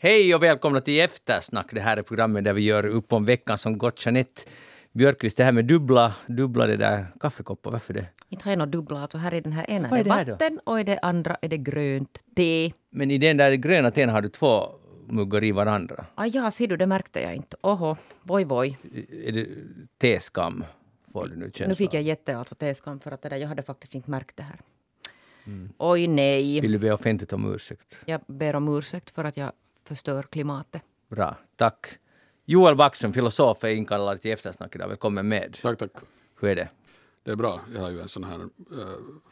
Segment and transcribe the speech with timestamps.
[0.00, 1.66] Hej och välkomna till Eftersnack.
[1.72, 4.06] Det här är programmet där vi gör upp om veckan som gått.
[4.06, 4.42] Jeanette
[4.92, 8.06] Björkqvist, det här med dubbla, dubbla det där kaffekoppar, varför det?
[8.28, 9.00] Inte har jag några dubbla.
[9.00, 10.34] Alltså här i den här ena Vad är det här det då?
[10.34, 12.72] vatten och i det andra är det grönt te.
[12.90, 14.68] Men i den där gröna teen har du två
[15.06, 16.06] muggar i varandra.
[16.14, 17.56] Ah, ja, ser du, det märkte jag inte.
[17.62, 18.78] Oho, voj voj.
[19.26, 19.46] Är det
[19.98, 20.64] teskam?
[21.12, 23.48] Får du nu känslan Nu fick jag jätte alltså teskam för att det där, jag
[23.48, 24.60] hade faktiskt inte märkt det här.
[25.78, 26.60] Oj nej.
[26.60, 27.96] Vill du be offentligt om ursäkt?
[28.04, 29.52] Jag ber om ursäkt för att jag
[29.88, 30.82] förstör klimatet.
[31.08, 31.86] Bra, tack.
[32.44, 34.88] Joel Backström, filosof, är inkallad till Eftersnack idag.
[34.88, 35.58] Välkommen med.
[35.62, 35.90] Tack, tack.
[36.40, 36.68] Hur är det?
[37.24, 37.60] Det är bra.
[37.74, 38.48] Jag har ju en sån här uh,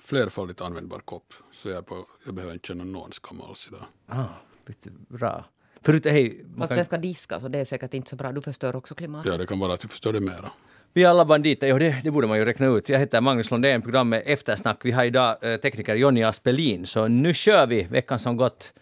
[0.01, 1.33] flerfaldigt användbar kopp.
[1.53, 3.85] Så jag, på, jag behöver inte känna någon skam alls idag.
[4.07, 4.25] Ah,
[4.67, 5.45] lite bra.
[5.83, 8.33] Förut, hej, man Fast kan- den ska diskas och det är säkert inte så bra.
[8.33, 9.33] Du förstör också klimatet.
[9.33, 10.51] Ja, det kan vara att jag förstår det mera.
[10.93, 12.89] Vi är alla banditer, jo det, det borde man ju räkna ut.
[12.89, 14.85] Jag heter Magnus Lundén, programmet Eftersnack.
[14.85, 18.73] Vi har idag eh, tekniker Jonny Aspelin, så nu kör vi veckan som gått.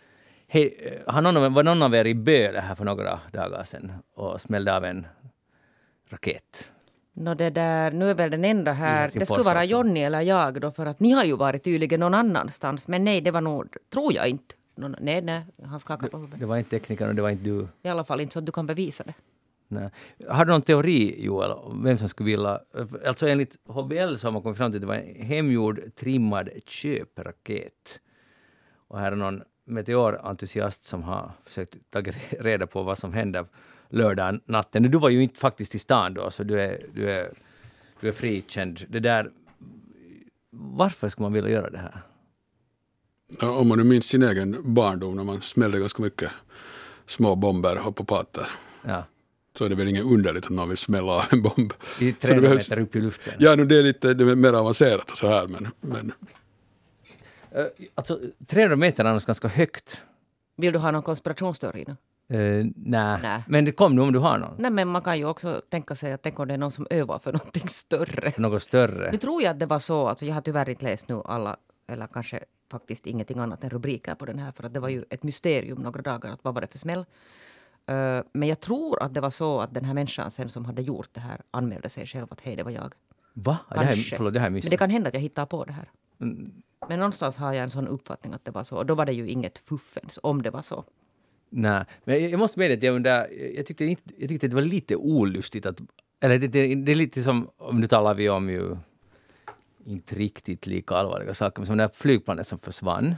[0.47, 4.41] Hej, har någon, var någon av er i Böle här för några dagar sedan och
[4.41, 5.06] smällde av en
[6.09, 6.69] raket?
[7.12, 9.73] Nå, det där, nu är väl den enda här, det skulle vara alltså.
[9.73, 12.89] Jonny eller jag då, för att ni har ju varit tydligen någon annanstans.
[12.89, 14.55] Men nej, det var nog, tror jag inte.
[14.77, 16.41] Nå, nej, nej, han skakar på huvudet.
[16.41, 17.69] Det var inte teknikern och det var inte du.
[17.83, 19.14] I alla fall inte så att du kan bevisa det.
[19.69, 19.91] Nej.
[20.29, 22.61] Har du någon teori, Joel, om vem som skulle vilja...
[23.06, 26.48] Alltså enligt HBL så har man kommit fram till att det var en hemgjord trimmad
[26.67, 28.01] köpraket.
[28.89, 32.01] Och här är någon meteorentusiast som har försökt ta
[32.41, 33.45] reda på vad som hände
[33.89, 34.83] lördag natten.
[34.83, 37.33] Du var ju inte faktiskt i stan då, så du är, du är,
[38.01, 38.85] du är frikänd.
[38.89, 39.31] Det där...
[40.57, 42.03] Varför skulle man vilja göra det här?
[43.41, 46.31] Ja, Om man nu minns sin egen barndom när man smällde ganska mycket
[47.07, 48.47] små bomber och popater
[48.87, 49.05] Ja,
[49.59, 51.73] så är det väl inget underligt att någon vill smälla av en bomb.
[51.73, 53.35] i Så det 300 behövs- meter upp i luften.
[53.39, 56.12] Ja, nu det är lite det är mer avancerat och så här men, men
[57.94, 60.02] Alltså, 300 meter är annars ganska högt.
[60.56, 61.96] Vill du ha någon konspirationsteori nu?
[62.33, 63.19] Uh, nej.
[63.22, 63.42] Nej.
[63.48, 64.55] Men det kom nu om du har någon.
[64.58, 66.86] Nej, men man kan ju också tänka sig att tänk om det är någon som
[66.90, 68.33] övar för någonting större.
[68.36, 69.11] Något större.
[69.12, 71.56] Nu tror jag att det var så, alltså jag har tyvärr inte läst nu alla,
[71.86, 75.05] eller kanske faktiskt ingenting annat än rubriker på den här, för att det var ju
[75.11, 77.06] ett mysterium några dagar, att vad var det för smäll?
[77.86, 80.83] Eh, men jag tror att det var så att den här människan sen som hade
[80.83, 82.95] gjort det här anmälde sig själv att hej, det var jag.
[83.33, 83.58] Va?
[83.70, 84.17] Det här, Kanske.
[84.17, 85.90] förlåt, det här är Men det kan hända att jag hittar på det här.
[86.20, 86.62] Mm.
[86.89, 88.77] Men någonstans har jag en sån uppfattning att det var så.
[88.77, 90.84] Och då var det ju inget fuffens om det var så.
[91.50, 94.55] Nej, men jag, jag måste medge att jag undrar, jag tyckte, inte, jag tyckte det
[94.55, 95.80] var lite olustigt att,
[96.20, 98.77] eller det, det, det är lite som, nu talar vi om ju
[99.84, 103.14] inte riktigt lika allvarliga saker, men som det här flygplanet som försvann.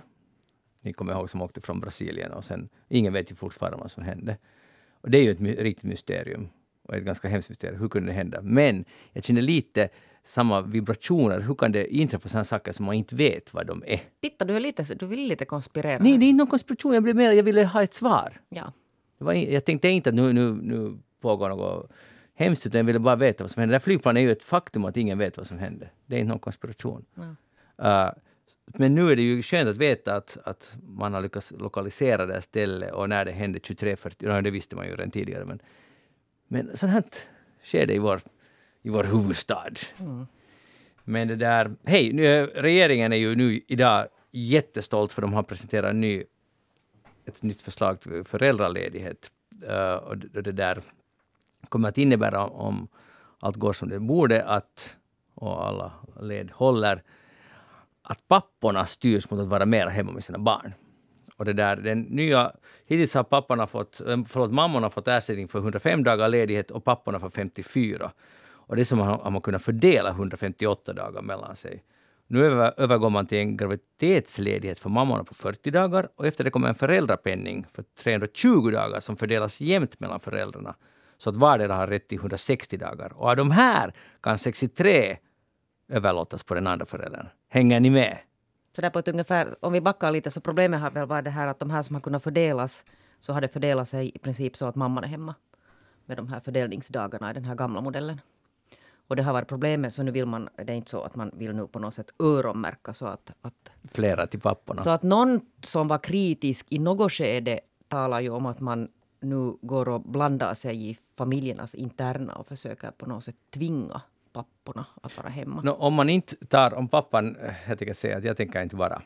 [0.81, 4.03] Ni kommer ihåg som åkte från Brasilien och sen, ingen vet ju fortfarande vad som
[4.03, 4.39] hände.
[5.01, 6.49] Och det är ju ett riktigt mysterium
[6.83, 7.81] och ett ganska hemskt mysterium.
[7.81, 8.43] Hur kunde det hända?
[8.43, 9.89] Men jag känner lite
[10.27, 11.41] samma vibrationer.
[11.41, 14.01] Hur kan det inträffa sådana saker som man inte vet vad de är?
[14.21, 15.99] Titta, du, är lite, du vill lite konspirera.
[16.03, 16.95] Nej, det är inte någon konspiration.
[16.95, 18.41] Jag, blev mer, jag ville ha ett svar.
[18.49, 18.73] Ja.
[19.19, 21.91] Var, jag tänkte inte att nu, nu, nu pågår något
[22.35, 23.73] hemskt, utan jag ville bara veta vad som hände.
[23.73, 25.89] Det här flygplanet är ju ett faktum att ingen vet vad som hände.
[26.07, 27.05] Det är inte någon konspiration.
[27.83, 28.11] Uh,
[28.67, 32.35] men nu är det ju skönt att veta att, att man har lyckats lokalisera det
[32.35, 35.45] här stället och när det hände 23.40, ja, det visste man ju redan tidigare.
[35.45, 35.61] Men,
[36.49, 37.05] men sånt här
[37.63, 38.21] sker det i vår,
[38.87, 39.71] i vår huvudstad.
[41.05, 45.43] Men det där, hej, nu, är- regeringen är ju nu idag jättestolt för de har
[45.43, 46.25] presenterat en ny
[47.25, 49.31] ett nytt förslag till föräldraledighet.
[49.69, 50.83] Eh, och det, det där
[51.69, 52.89] kommer att innebära, om
[53.41, 54.97] allt går som det borde, att,
[55.35, 57.03] och alla led håller,
[58.03, 60.73] att papporna styrs mot att vara mer hemma med sina barn.
[61.37, 62.53] Och det där, den nya,
[62.87, 67.21] hittills har papporna fått, eh, förlåt, mammorna fått ersättning för 105 dagar ledighet och papporna
[67.21, 68.11] för 54.
[68.67, 71.85] Och det är som om har man kunnat fördela 158 dagar mellan sig.
[72.27, 72.45] Nu
[72.77, 76.75] övergår man till en graviditetsledighet för mammorna på 40 dagar och efter det kommer en
[76.75, 80.75] föräldrapenning för 320 dagar som fördelas jämnt mellan föräldrarna
[81.19, 83.13] så att vardera har rätt till 160 dagar.
[83.13, 85.19] Och av de här kan 63
[85.89, 87.27] överlåtas på den andra föräldern.
[87.49, 88.19] Hänger ni med?
[88.77, 91.31] Så där på ett ungefär, om vi backar lite så problemet har väl varit det
[91.31, 92.85] här att de här som har kunnat fördelas
[93.19, 95.35] så har det fördelat sig i princip så att mamman är hemma
[96.07, 98.21] med de här fördelningsdagarna i den här gamla modellen.
[99.09, 101.31] Och det har varit problemet så nu vill man, det är inte så att man
[101.35, 104.85] vill nu på något sätt öronmärka så att, att Flera till papporna.
[104.85, 108.89] så att någon som var kritisk i något skede talar ju om att man
[109.21, 114.01] nu går och blandar sig i familjernas interna och försöker på något sätt tvinga
[114.33, 115.61] papporna att vara hemma.
[115.65, 118.77] Nå, om man inte tar, om pappan eh, jag tänker säga att jag tänker inte
[118.77, 119.03] vara,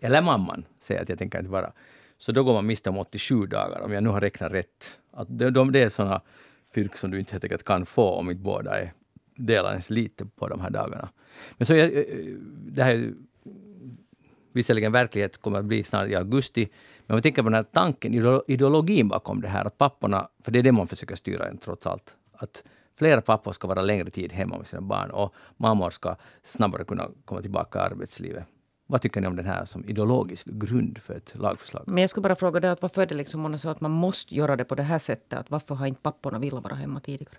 [0.00, 1.72] eller mamman säger att jag tänker inte vara,
[2.18, 4.98] så då går man miste om 87 dagar, om jag nu har räknat rätt.
[5.10, 6.20] Att det, de, det är sådana
[6.74, 8.92] fyrk som du inte helt enkelt kan få om inte båda är
[9.36, 11.08] delar ens lite på de här dagarna.
[11.56, 12.04] Men så jag, eh,
[12.66, 13.14] det här är
[14.52, 16.68] visserligen verklighet kommer att bli snart i augusti,
[17.06, 18.14] men om vi tänker på den här tanken,
[18.46, 22.16] ideologin bakom det här, att papporna, för det är det man försöker styra trots allt,
[22.32, 22.64] att
[22.96, 27.10] flera pappor ska vara längre tid hemma med sina barn och mammor ska snabbare kunna
[27.24, 28.44] komma tillbaka i arbetslivet.
[28.86, 31.84] Vad tycker ni om den här som ideologisk grund för ett lagförslag?
[31.86, 34.34] Men jag skulle bara fråga dig, att varför är det liksom så att man måste
[34.34, 35.38] göra det på det här sättet?
[35.38, 37.36] Att varför har inte papporna velat vara hemma tidigare?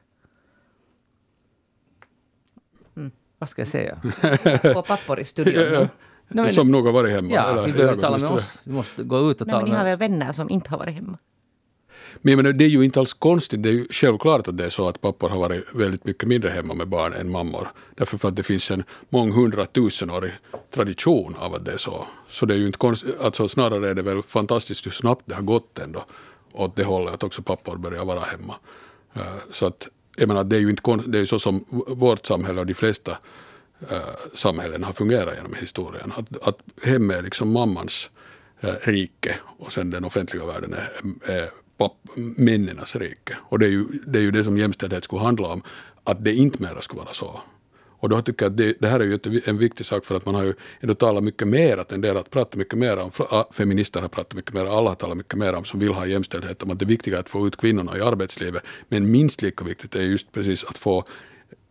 [2.95, 3.11] Mm.
[3.37, 4.01] Vad ska jag säga?
[4.73, 5.87] Två pappor i studion.
[6.27, 7.33] No, som nog har varit hemma.
[7.33, 8.61] Ja, eller, vi behöver tala med oss.
[8.63, 9.69] Vi måste gå ut och tala med...
[9.69, 11.17] Men ni har väl vänner som inte har varit hemma?
[12.21, 14.69] Men menar, det är ju inte alls konstigt, det är ju självklart att det är
[14.69, 17.71] så att pappor har varit väldigt mycket mindre hemma med barn än mammor.
[17.95, 20.31] Därför för att det finns en månghundratusenårig
[20.73, 22.07] tradition av att det är så.
[22.29, 25.35] Så det är ju inte konstigt, alltså snarare är det väl fantastiskt hur snabbt det
[25.35, 26.05] har gått ändå
[26.53, 28.55] åt det hållet att också pappor börjar vara hemma.
[29.13, 29.21] Eh,
[29.51, 32.25] så att jag menar, det är ju inte konstigt, det är ju så som vårt
[32.25, 33.17] samhälle och de flesta
[33.89, 33.97] eh,
[34.33, 36.13] samhällen har fungerat genom historien.
[36.15, 38.09] Att, att hemmet är liksom mammans
[38.59, 40.89] eh, rike och sen den offentliga världen är,
[41.31, 41.49] är
[42.15, 43.37] männenas rike.
[43.41, 45.63] Och det är, ju, det är ju det som jämställdhet skulle handla om,
[46.03, 47.41] att det inte mera skulle vara så.
[48.05, 50.25] Och då tycker jag att det, det här är ju en viktig sak för att
[50.25, 53.11] man har ju ändå talat mycket mer, tenderat att prata mycket mer om,
[53.51, 56.63] feminister har pratat mycket mer, alla har talat mycket mer om som vill ha jämställdhet,
[56.63, 58.63] om att det viktiga är att få ut kvinnorna i arbetslivet.
[58.87, 61.03] Men minst lika viktigt är just precis att få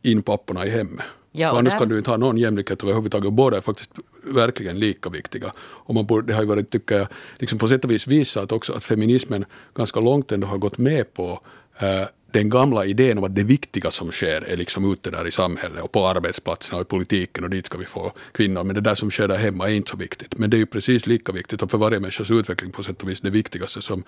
[0.02, 1.04] in papporna i hemmet.
[1.36, 1.78] Ja, För annars där...
[1.78, 3.32] kan du inte ha någon jämlikhet överhuvudtaget.
[3.32, 3.90] Båda är faktiskt
[4.24, 5.52] verkligen lika viktiga.
[5.58, 7.06] Och man borde, det har ju varit, tycker jag,
[7.38, 9.44] liksom på sätt och vis visat också att feminismen
[9.74, 11.40] ganska långt ändå har gått med på
[11.78, 15.30] eh, den gamla idén om att det viktiga som sker är liksom ute där i
[15.30, 18.64] samhället och på arbetsplatserna och i politiken och dit ska vi få kvinnor.
[18.64, 20.38] Men det där som sker där hemma är inte så viktigt.
[20.38, 23.08] Men det är ju precis lika viktigt och för varje människas utveckling på sätt och
[23.08, 24.02] vis det viktigaste som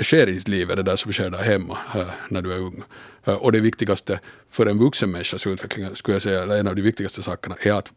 [0.00, 2.58] sker i ditt liv är det där som sker där hemma äh, när du är
[2.58, 2.82] ung.
[3.24, 6.76] Äh, och det viktigaste för en vuxen människas utveckling, skulle jag säga, eller en av
[6.76, 7.92] de viktigaste sakerna, är att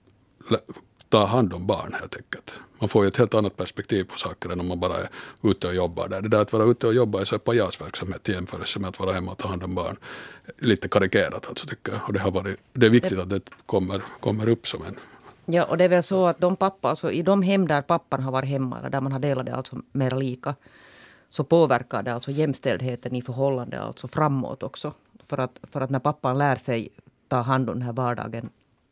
[1.09, 2.59] ta hand om barn helt enkelt.
[2.79, 5.09] Man får ju ett helt annat perspektiv på saker än om man bara är
[5.43, 6.21] ute och jobbar där.
[6.21, 9.13] Det där att vara ute och jobba är så pajasverksamhet i jämförelse med att vara
[9.13, 9.97] hemma och ta hand om barn.
[10.57, 12.01] Lite karikerat alltså tycker jag.
[12.07, 14.95] Och det, har varit, det är viktigt att det kommer, kommer upp som en
[15.45, 18.23] Ja, och det är väl så att de pappa, alltså i de hem där pappan
[18.23, 20.55] har varit hemma, där man har delat det alltså mer lika,
[21.29, 24.93] så påverkar det alltså jämställdheten i förhållande alltså framåt också.
[25.29, 26.89] För att, för att när pappan lär sig
[27.27, 28.49] ta hand om den här vardagen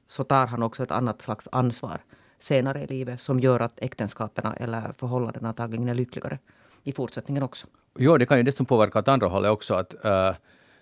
[0.07, 1.97] så tar han också ett annat slags ansvar
[2.39, 6.39] senare i livet som gör att äktenskapen eller förhållandena antagligen är lyckligare
[6.83, 7.67] i fortsättningen också.
[7.99, 9.73] Jo, det kan ju det som påverkar åt andra hållet också.
[9.73, 10.31] att uh,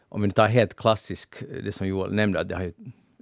[0.09, 2.73] Om vi tar helt klassisk, det som Joel nämnde, att det har ju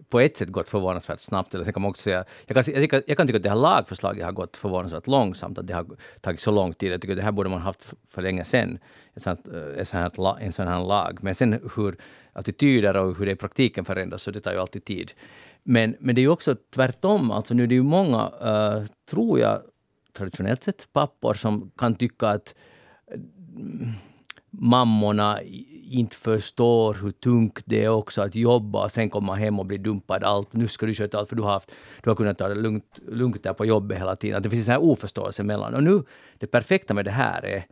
[0.09, 1.53] på ett sätt gått förvånansvärt snabbt.
[1.53, 3.49] Eller sen kan man också säga, jag, kan, jag, kan, jag kan tycka att det
[3.49, 5.85] här lagförslaget har gått förvånansvärt långsamt, att det har
[6.21, 6.91] tagit så lång tid.
[6.91, 8.79] Jag tycker att det här borde man haft för länge sedan,
[9.13, 11.19] en sån, här, eh, en sån här lag.
[11.21, 11.97] Men sen hur
[12.33, 15.11] attityder och hur det i praktiken förändras, så det tar ju alltid tid.
[15.63, 19.39] Men, men det är ju också tvärtom, alltså nu är det ju många, uh, tror
[19.39, 19.61] jag,
[20.13, 22.55] traditionellt sett pappor som kan tycka att
[23.15, 23.89] uh,
[24.51, 25.41] mammorna
[25.91, 29.77] inte förstår hur tungt det är också att jobba och sen komma hem och bli
[29.77, 30.53] dumpad allt.
[30.53, 31.71] Nu ska du sköta allt för du har, haft,
[32.03, 34.37] du har kunnat ta det lugnt, lugnt där på jobbet hela tiden.
[34.37, 35.75] Att det finns en här oförståelse mellan.
[35.75, 36.03] Och nu,
[36.37, 37.65] det perfekta med det här är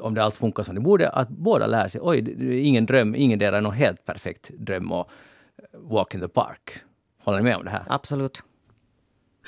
[0.00, 2.00] om det allt funkar som det borde, att båda lär sig.
[2.04, 5.10] Oj, ingen dröm, ingen där är någon helt perfekt dröm och
[5.72, 6.70] walk in the park.
[7.24, 7.84] Håller ni med om det här?
[7.88, 8.42] Absolut.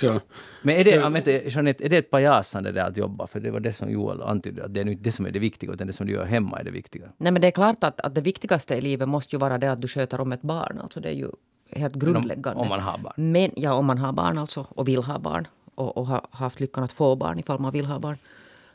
[0.00, 0.20] Ja.
[0.62, 1.16] Men är det, ja.
[1.16, 3.26] Inte, Jeanette, är det ett pajasande där att jobba?
[3.26, 5.38] För det var det som Joel antydde, att det är inte det som är det
[5.38, 7.08] viktiga, utan det som du gör hemma är det viktiga.
[7.16, 9.72] Nej, men det är klart att, att det viktigaste i livet måste ju vara det
[9.72, 10.78] att du sköter om ett barn.
[10.82, 11.28] Alltså det är ju
[11.72, 12.50] helt grundläggande.
[12.50, 13.12] Om, om, man har barn?
[13.16, 15.46] Men, ja, om man har barn alltså, och vill ha barn.
[15.74, 18.16] Och, och har haft lyckan att få barn ifall man vill ha barn.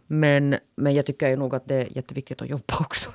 [0.08, 3.10] Men, men jag tycker ju nog att det är jätteviktigt att jobba också.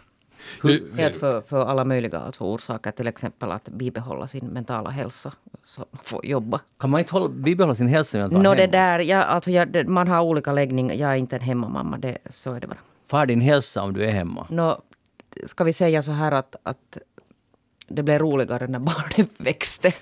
[0.97, 2.91] Helt för, för alla möjliga alltså orsaker.
[2.91, 5.33] Till exempel att bibehålla sin mentala hälsa.
[5.65, 6.61] Så får jobba.
[6.79, 10.09] Kan man inte hålla, bibehålla sin hälsa no, det där, ja, alltså, ja, det, Man
[10.09, 10.99] har olika läggning.
[10.99, 11.99] Jag är inte en hemmamamma.
[11.99, 12.79] Det, så är det bara.
[13.07, 14.47] Far din hälsa om du är hemma?
[14.51, 14.83] No,
[15.47, 16.99] ska vi säga så här att, att
[17.91, 19.93] det blev roligare när barnet växte.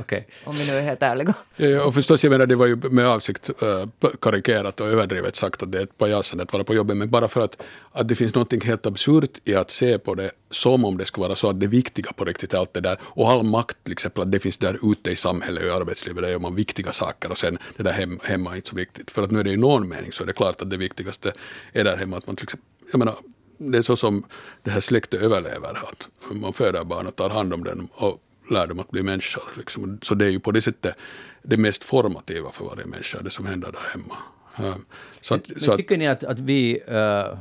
[0.00, 0.22] okay.
[0.44, 1.34] Om vi nu är helt ärliga.
[1.56, 5.62] Ja, och förstås, jag menar, det var ju med avsikt äh, karikerat och överdrivet sagt
[5.62, 8.14] att det är ett pajasande att vara på jobbet, men bara för att, att det
[8.14, 11.50] finns något helt absurt i att se på det som om det skulle vara så
[11.50, 14.32] att det viktiga på riktigt är allt det där, och all makt till exempel, att
[14.32, 17.38] det finns där ute i samhället och i arbetslivet, där gör man viktiga saker och
[17.38, 19.10] sen det där hem, hemma är inte så viktigt.
[19.10, 21.32] För att nu är det i någon mening så är det klart att det viktigaste
[21.72, 23.14] är där hemma, att man till exempel, jag menar,
[23.60, 24.24] det är så som
[24.62, 25.68] det här släktet överlever.
[25.70, 29.42] Att man föder barn och tar hand om den och lär dem att bli människor.
[29.56, 29.98] Liksom.
[30.02, 30.94] Så det är ju på det sättet
[31.42, 34.16] det mest formativa för varje människa, det som händer där hemma.
[35.20, 37.38] Så att, men, så tycker ni att, att vi uh,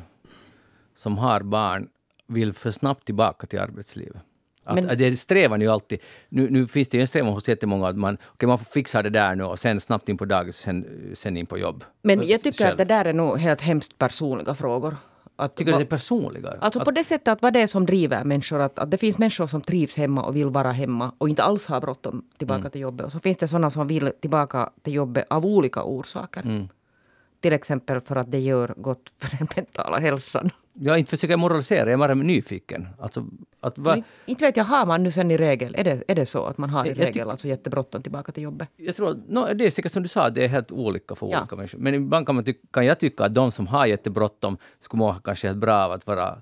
[0.96, 1.88] som har barn
[2.28, 4.22] vill för snabbt tillbaka till arbetslivet?
[4.64, 6.00] Att, Men- att det strävan ju alltid.
[6.30, 9.02] Nu, nu finns det ju en strävan hos jättemånga att man, okay, man får fixa
[9.02, 11.84] det där nu och sen snabbt in på dagis och sen, sen in på jobb.
[12.02, 12.72] Men jag tycker Själv.
[12.72, 14.96] att det där är nog helt hemskt personliga frågor.
[15.40, 16.58] Att, Tycker du det är personligare?
[16.62, 18.60] Alltså att, på det sättet att vad det är som driver människor.
[18.60, 21.66] Att, att det finns människor som trivs hemma och vill vara hemma och inte alls
[21.66, 22.72] har bråttom tillbaka Mm.
[22.72, 23.06] till jobbet.
[23.06, 26.42] Och så finns det sådana som vill tillbaka till jobbet av olika orsaker.
[26.42, 26.68] Mm.
[27.42, 30.50] Till exempel för att det gör gott för den mentala hälsan.
[30.74, 32.88] Jag inte försöker moralisera, jag är bara nyfiken.
[33.00, 33.26] Alltså,
[33.60, 36.16] att va, Men Inte vet jag, har man nu sen i regel, är det, är
[36.16, 38.70] det så att man har i Jag- regel alltså jättebråttom tillbaka till jobbet?
[38.78, 41.40] jag tror, no, det är säkert som du sa, det är helt olika för Ja.
[41.40, 41.80] olika människor.
[41.80, 45.14] Men ibland kan, man tycka, kan jag tycka att de som har jättebråttom skulle må
[45.14, 46.42] kanske helt bra av att vara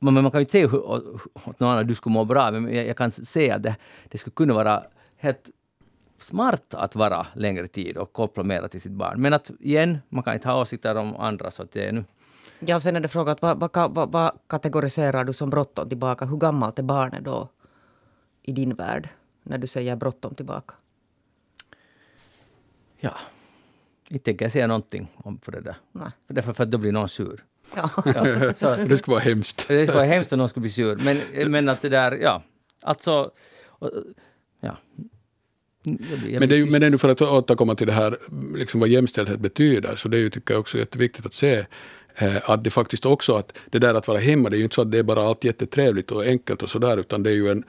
[0.00, 2.86] men man kan ju inte säga åt någon annan du skulle må bra, men jag,
[2.86, 3.76] jag kan se att det,
[4.08, 4.82] det skulle kunna vara
[5.16, 5.50] helt
[6.18, 9.20] smart att vara längre tid och koppla mera till sitt barn.
[9.22, 12.04] Men att igen, man kan inte ha åsikter om andra, så att det är nu...
[12.58, 15.88] Ja, och sen är det frågan, att vad, vad, vad, vad kategoriserar du som bråttom
[15.88, 16.24] tillbaka?
[16.24, 17.48] Hur gammalt är barnet då
[18.42, 19.08] i din värld?
[19.42, 20.74] När du säger bråttom tillbaka.
[23.00, 23.14] Ja,
[24.08, 25.76] inte tänker jag säga någonting om för det där.
[25.92, 26.08] Nej.
[26.26, 27.44] För därför för att då blir någon sur.
[27.76, 27.90] Ja.
[28.04, 29.68] Ja, så, Det skulle vara hemskt.
[29.68, 30.96] Det skulle vara hemskt om någon skulle bli sur.
[30.96, 32.42] Men, men att det där, ja.
[32.82, 33.30] Alltså,
[34.60, 34.76] ja.
[35.82, 38.16] Jag blir- jag Men det, är, men nu för att återkomma till det här
[38.56, 41.66] liksom vad jämställdhet betyder, så det är ju, tycker jag också jätteviktigt att se
[42.16, 44.74] Eh, att det faktiskt också att det där att vara hemma, det är ju inte
[44.74, 47.50] så att det är bara allt jättetrevligt och enkelt och sådär, utan det är ju
[47.50, 47.64] en,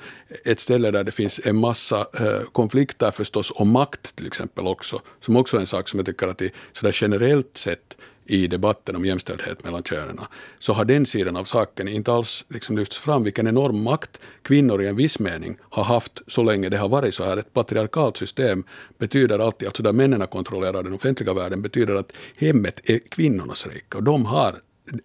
[0.45, 5.01] ett ställe där det finns en massa eh, konflikter förstås, och makt till exempel också,
[5.21, 8.96] som också är en sak som jag tycker att det sådär generellt sett i debatten
[8.96, 10.20] om jämställdhet mellan könen,
[10.60, 14.82] så har den sidan av saken inte alls liksom lyfts fram, vilken enorm makt kvinnor
[14.82, 17.38] i en viss mening har haft så länge det har varit så här.
[17.38, 18.63] Ett patriarkalt system
[18.98, 23.98] betyder alltid, alltså där männen kontrollerar den offentliga världen, betyder att hemmet är kvinnornas rike
[23.98, 24.55] och de har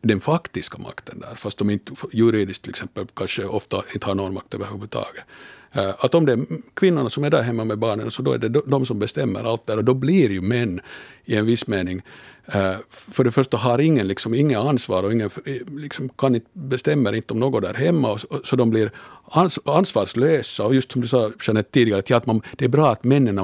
[0.00, 4.34] den faktiska makten där, fast de inte juridiskt till exempel kanske ofta inte har någon
[4.34, 5.24] makt överhuvudtaget.
[5.72, 6.40] Eh, att om det är
[6.74, 9.66] kvinnorna som är där hemma med barnen, så då är det de- som bestämmer allt
[9.66, 10.80] där och då blir ju män
[11.24, 12.02] i en viss mening
[12.52, 16.46] Eh, för det första har ingen, liksom, ingen ansvar och ingen eh, liksom, kan inte,
[16.52, 18.92] bestämmer inte om något där hemma och, och, så de blir
[19.30, 22.68] ans, ansvarslösa och just som du sa Jeanette tidigare, att, ja, att man, det är
[22.68, 23.38] bra att männen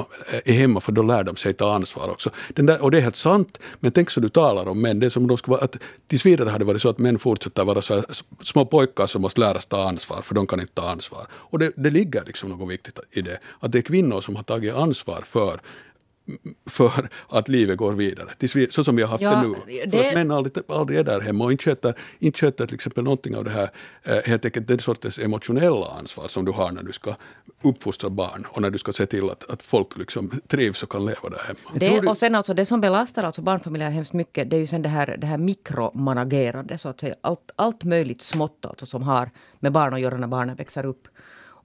[0.45, 2.31] är hemma för då lär de sig ta ansvar också.
[2.49, 5.07] Den där, och det är helt sant, men tänk så du talar om män, det
[5.07, 7.65] är som de ska vara, att tills vidare har det varit så att män fortsätter
[7.65, 8.05] vara så här,
[8.43, 11.27] små pojkar som måste läras ta ansvar, för de kan inte ta ansvar.
[11.31, 14.43] Och det, det ligger liksom något viktigt i det, att det är kvinnor som har
[14.43, 15.61] tagit ansvar för
[16.67, 18.29] för att livet går vidare.
[18.55, 19.55] Vi, så som vi har haft Ja, det nu.
[19.87, 22.75] det- För att män aldrig, aldrig är där hemma och inte sköter, inte sköter till
[22.75, 23.71] exempel någonting av det här,
[24.03, 27.15] eh, helt enkelt den sortens emotionella ansvar som du har när du ska
[27.63, 31.05] uppfostra barn och när du ska se till att, att folk liksom trivs och kan
[31.07, 31.79] leva där hemma.
[31.81, 34.67] Det, du- och sen alltså det som belastar alltså barnfamiljer hemskt mycket, det är ju
[34.67, 37.15] sen det här, det här mikromanagerande, så att säga.
[37.21, 41.09] Allt, allt möjligt smått alltså, som har med barn att göra när barnen växer upp.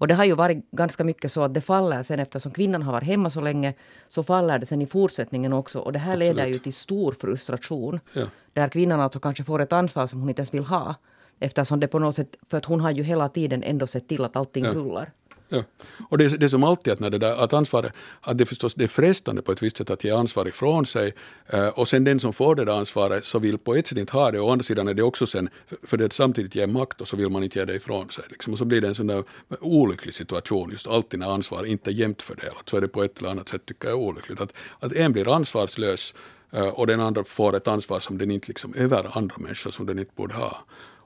[0.02, 2.92] Och det har ju varit ganska mycket så att det faller sen eftersom kvinnan har
[2.92, 3.74] varit hemma så länge,
[4.08, 5.80] så faller det sen i fortsättningen också.
[5.80, 8.00] Och det här leder ju till stor frustration.
[8.14, 8.26] Ja.
[8.54, 10.96] Där kvinnan alltså kanske får ett ansvar som hon inte ens vill ha.
[11.40, 14.24] Eftersom det på något sätt, för att hon har ju hela tiden ändå sett till
[14.26, 14.74] att allting Ja.
[14.74, 15.12] rullar.
[15.54, 15.64] Ja.
[16.10, 17.92] Och det, det är som alltid att när det där, att ansvar,
[18.22, 21.14] att det förstås det är frestande på ett visst sätt att ge ansvar ifrån sig
[21.48, 24.14] eh, och sen den som får det där ansvaret så vill på ett sätt inte
[24.14, 25.50] ha det och å andra sidan är det också sen,
[25.84, 28.24] för- det samtidigt ger makt och så vill man inte ge det ifrån sig.
[28.30, 28.54] Liksom.
[28.54, 29.24] Och så blir det en sån där
[29.62, 33.20] olycklig situation just alltid när ansvar inte är jämnt fördelat så är det på ett
[33.20, 34.42] eller annat sätt tycker jag olyckligt.
[34.42, 36.14] Att, att en blir ansvarslös
[36.52, 39.86] eh, och den andra får ett ansvar som den inte liksom över andra människor som
[39.86, 40.58] den inte borde ha.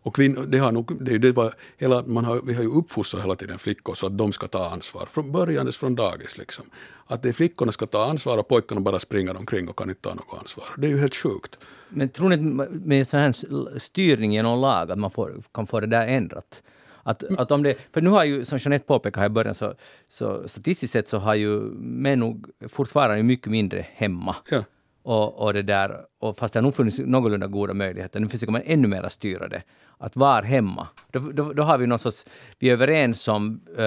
[0.06, 3.24] Och kvinnor, det har nog, det, det var hela, man har, vi har ju uppfostrat
[3.24, 6.38] hela tiden flickor så att de ska ta ansvar, från början från dagis.
[6.38, 6.66] Liksom.
[7.08, 10.02] Att det är flickorna ska ta ansvar och pojkarna bara springer omkring och kan inte
[10.02, 10.66] ta något ansvar.
[10.78, 11.58] Det är ju helt sjukt.
[11.90, 15.80] Men tror ni inte med sån här styrning genom lag att man får, kan få
[15.80, 16.64] det där ändrat?
[17.04, 19.74] Att, att om det, för nu har ju, som Jeanette påpekade här i början, så,
[20.08, 24.36] så statistiskt sett så har ju män nog fortfarande mycket mindre hemma.
[24.50, 24.64] Ja.
[25.06, 28.52] Och, och det där, och fast det har nog funnits någorlunda goda möjligheter, nu försöker
[28.52, 29.64] man ännu mer styra det.
[29.98, 30.88] Att vara hemma.
[31.12, 32.26] Då, då, då har vi någon sorts,
[32.60, 33.86] vi är överens om uh,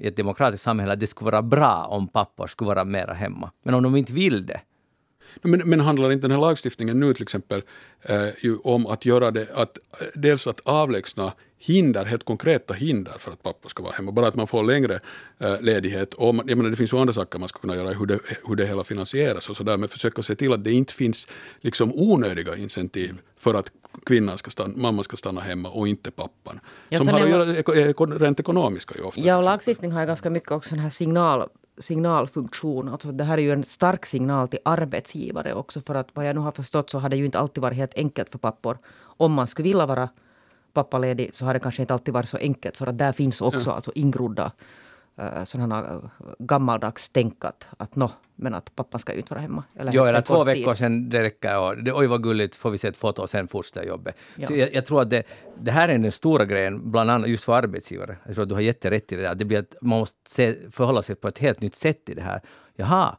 [0.00, 3.50] i ett demokratiskt samhälle att det skulle vara bra om pappor skulle vara mera hemma.
[3.64, 4.60] Men om de inte vill det,
[5.42, 7.62] Men, men handlar inte den här lagstiftningen nu till exempel
[8.02, 11.32] eh, ju om att göra det, att, eh, dels att avlägsna
[11.66, 15.00] hinder, helt konkreta hinder för att pappa ska vara hemma, bara att man får längre
[15.38, 16.14] eh, ledighet.
[16.14, 18.18] Och man, jag menar, det finns ju andra saker man ska kunna göra, hur det,
[18.46, 21.28] hur det hela finansieras och sådär, men försöka se till att det inte finns
[21.60, 23.70] liksom onödiga incentiv för att
[24.06, 26.60] kvinnan ska stanna, mamman ska stanna hemma och inte pappan.
[26.88, 29.20] Ja, som har att göra eko, eko, rent ekonomiska ju ofta.
[29.20, 32.88] Ja, och lagstiftning har ju ganska mycket också sån här signal, signalfunktion.
[32.88, 35.80] Alltså det här är ju en stark signal till arbetsgivare också.
[35.80, 37.94] För att vad jag nu har förstått så har det ju inte alltid varit helt
[37.94, 38.78] enkelt för pappor
[39.16, 40.08] om man skulle vilja vara
[40.74, 43.70] pappaledig så har det kanske inte alltid varit så enkelt för att där finns också
[43.70, 43.74] ja.
[43.74, 44.52] alltså ingrodda
[45.20, 46.04] uh, sådana uh,
[46.38, 49.64] gammaldags tänk att, att no, men att pappa ska ju inte vara hemma.
[49.76, 52.78] Eller jo, eller två veckor sen det räcker och det, oj vad gulligt, får vi
[52.78, 54.16] se ett foto och sen fortsätter jobbet.
[54.36, 54.46] Ja.
[54.46, 55.22] Så jag, jag, tror att det,
[55.58, 58.16] det här är den stora grejen, bland annat just för arbetsgivare.
[58.26, 59.34] Jag tror att du har jätterätt i det där.
[59.34, 62.22] Det blir att man måste se, förhålla sig på ett helt nytt sätt i det
[62.22, 62.40] här.
[62.76, 63.16] Jaha,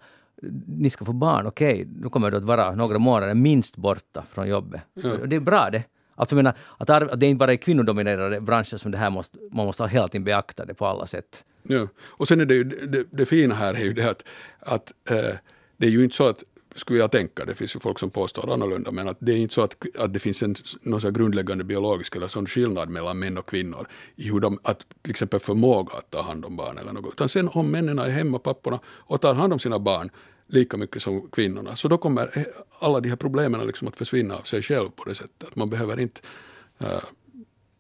[0.67, 4.23] ni ska få barn, okej, okay, då kommer du att vara några månader minst borta
[4.29, 4.81] från jobbet.
[5.03, 5.29] Mm.
[5.29, 5.83] Det är bra det.
[6.15, 9.37] Alltså menar, att, att det är inte bara i kvinnodominerade branscher som det här måste,
[9.51, 11.45] man måste hela tiden beakta det på alla sätt.
[11.63, 11.87] Ja.
[12.01, 14.25] Och sen är det ju det, det fina här är ju det att,
[14.59, 15.35] att äh,
[15.77, 16.43] det är ju inte så att
[16.75, 19.53] skulle jag tänka, det finns ju folk som påstår annorlunda, men att det är inte
[19.53, 23.37] så att, att det finns en någon så grundläggande biologisk eller sån skillnad mellan män
[23.37, 26.93] och kvinnor i hur de, att till exempel förmåga att ta hand om barn eller
[26.93, 27.13] något.
[27.13, 30.09] Utan sen om männen är hemma, papporna, och tar hand om sina barn
[30.47, 32.45] lika mycket som kvinnorna, så då kommer
[32.79, 35.47] alla de här problemen liksom att försvinna av sig själv på det sättet.
[35.47, 36.21] Att man behöver inte
[36.81, 37.03] uh,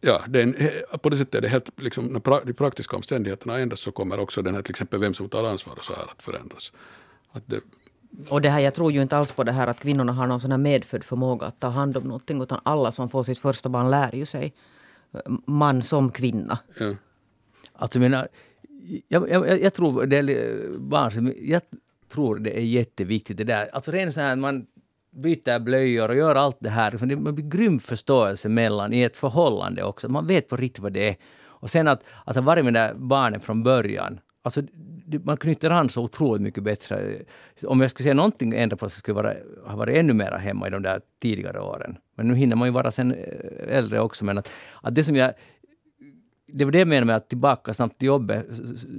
[0.01, 0.55] ja, det en,
[1.01, 4.41] på det sättet är det helt, liksom, när de praktiska omständigheterna ändras så kommer också
[4.41, 6.71] den här, till exempel vem som tar ansvar och så här att förändras.
[7.31, 7.61] Att det,
[8.29, 10.39] och det här, jag tror ju inte alls på det här att kvinnorna har någon
[10.39, 13.69] sån här medfödd förmåga att ta hand om någonting, utan alla som får sitt första
[13.69, 14.53] barn lär ju sig.
[15.47, 16.59] Man som kvinna.
[16.79, 16.95] Ja.
[17.73, 18.27] Alltså, menar,
[19.07, 21.61] jag, jag, jag tror det är barn, jag
[22.09, 23.69] tror det är jätteviktigt det där.
[23.73, 24.65] Alltså rent så här man
[25.11, 26.91] byter blöjor och gör allt det här.
[26.91, 30.09] Liksom det blir grym förståelse mellan i ett förhållande också.
[30.09, 31.15] Man vet på riktigt vad det är.
[31.43, 34.19] Och sen att, att ha varit med det där barnet från början.
[34.41, 34.61] Alltså,
[35.23, 37.15] man knyter an så otroligt mycket bättre.
[37.63, 40.67] Om jag skulle säga någonting ändra på så skulle jag ha varit ännu mer hemma
[40.67, 41.97] i de där tidigare åren.
[42.15, 44.25] Men nu hinner man ju vara sen eh, äldre också.
[44.25, 45.33] Men att, att det som jag
[46.47, 48.45] det var det jag menade med att tillbaka snabbt till jobbet.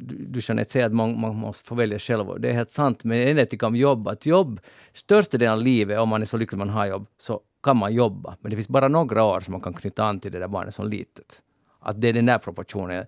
[0.08, 2.40] Du Jeanette säger att man, man måste få välja själv.
[2.40, 3.04] Det är helt sant.
[3.04, 4.60] Men det jag tycker om jobb, att jobb,
[4.94, 7.94] största delen av livet, om man är så lycklig man har jobb, så kan man
[7.94, 8.36] jobba.
[8.40, 10.74] Men det finns bara några år som man kan knyta an till det där barnet
[10.74, 11.42] som litet.
[11.80, 13.06] Att det är den där proportionen.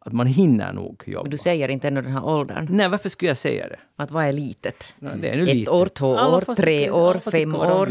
[0.00, 1.22] Att man hinner nog jobba.
[1.22, 2.66] Men du säger inte ännu den här åldern?
[2.70, 3.78] Nej, varför skulle jag säga det?
[3.96, 4.94] Att vad är litet?
[4.98, 5.74] Ja, det är nu Ett litet.
[5.74, 7.86] år, två år, tre år, fem år?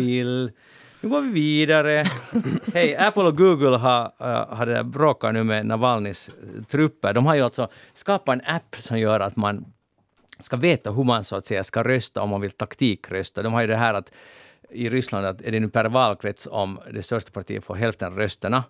[1.08, 2.06] Nu går vi vidare.
[2.74, 7.14] Hej, Apple och Google har, uh, har bråkat nu med Navalnys eh, trupper.
[7.14, 9.66] De har ju alltså skapat en app som gör att man
[10.40, 13.42] ska veta hur man så att säga ska rösta om man vill taktikrösta.
[13.42, 14.12] De har ju det här att
[14.70, 18.64] i Ryssland att är det nu per valkrets om det största partiet får hälften rösterna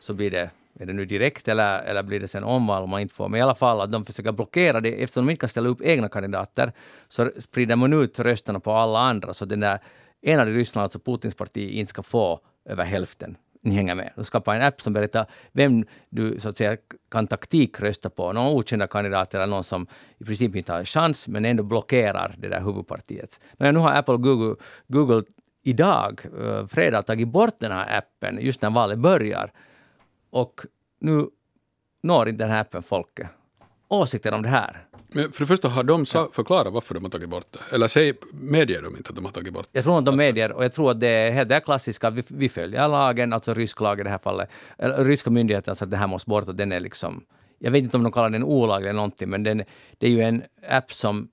[0.00, 3.00] så blir det är det nu direkt eller, eller blir det sen omval om man
[3.00, 3.28] inte får?
[3.28, 5.02] Men i alla fall att de försöker blockera det.
[5.02, 6.72] Eftersom de inte kan ställa upp egna kandidater
[7.08, 9.34] så sprider man ut rösterna på alla andra.
[9.34, 9.78] Så den där
[10.22, 13.36] enade Ryssland, alltså Putins parti, inte ska få över hälften.
[13.62, 14.12] Ni hänger med.
[14.16, 16.76] De skapar en app som berättar vem du så att säga
[17.10, 18.32] kan taktikrösta på.
[18.32, 19.86] Någon okända kandidat eller någon som
[20.18, 23.40] i princip inte har en chans men ändå blockerar det där huvudpartiet.
[23.52, 25.22] Men nu har Apple och Google, Google
[25.62, 29.52] idag, eh, fredag, tagit bort den här appen just när valet börjar.
[30.30, 30.60] Och
[31.00, 31.26] nu
[32.02, 33.28] når inte den här appen folket.
[33.88, 34.86] Åsikter om det här?
[35.08, 37.74] Men för det första, har de förklarat varför de har tagit bort det?
[37.74, 39.78] Eller säg, medger de inte att de har tagit bort det?
[39.78, 42.48] Jag tror att de medger, och jag tror att det är det klassiska, vi, vi
[42.48, 45.96] följer lagen, alltså rysk lag i det här fallet, eller ryska myndigheter sa att det
[45.96, 47.24] här måste bort och den är liksom,
[47.58, 49.64] jag vet inte om de kallar den olaglig eller någonting, men den,
[49.98, 51.28] det är ju en app som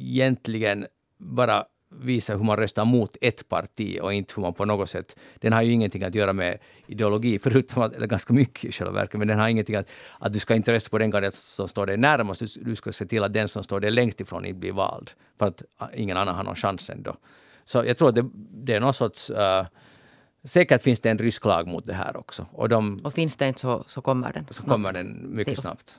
[0.00, 0.86] egentligen
[1.18, 5.16] bara visar hur man röstar mot ett parti och inte hur man på något sätt...
[5.34, 8.92] Den har ju ingenting att göra med ideologi, förutom att, eller ganska mycket i själva
[8.92, 9.88] verket, men den har ingenting att...
[10.18, 12.92] Att du ska inte rösta på den kandidat som står dig närmast, du, du ska
[12.92, 15.88] se till att den som står dig längst ifrån inte blir vald, för att ah,
[15.94, 17.16] ingen annan har någon chans ändå.
[17.64, 19.30] Så jag tror att det, det är någon sorts...
[19.30, 19.66] Uh,
[20.44, 22.46] Säkert finns det en rysk lag mot det här också.
[22.52, 24.54] Och, de, och finns det inte så, så kommer den snabbt.
[24.54, 25.98] Så kommer den mycket snabbt.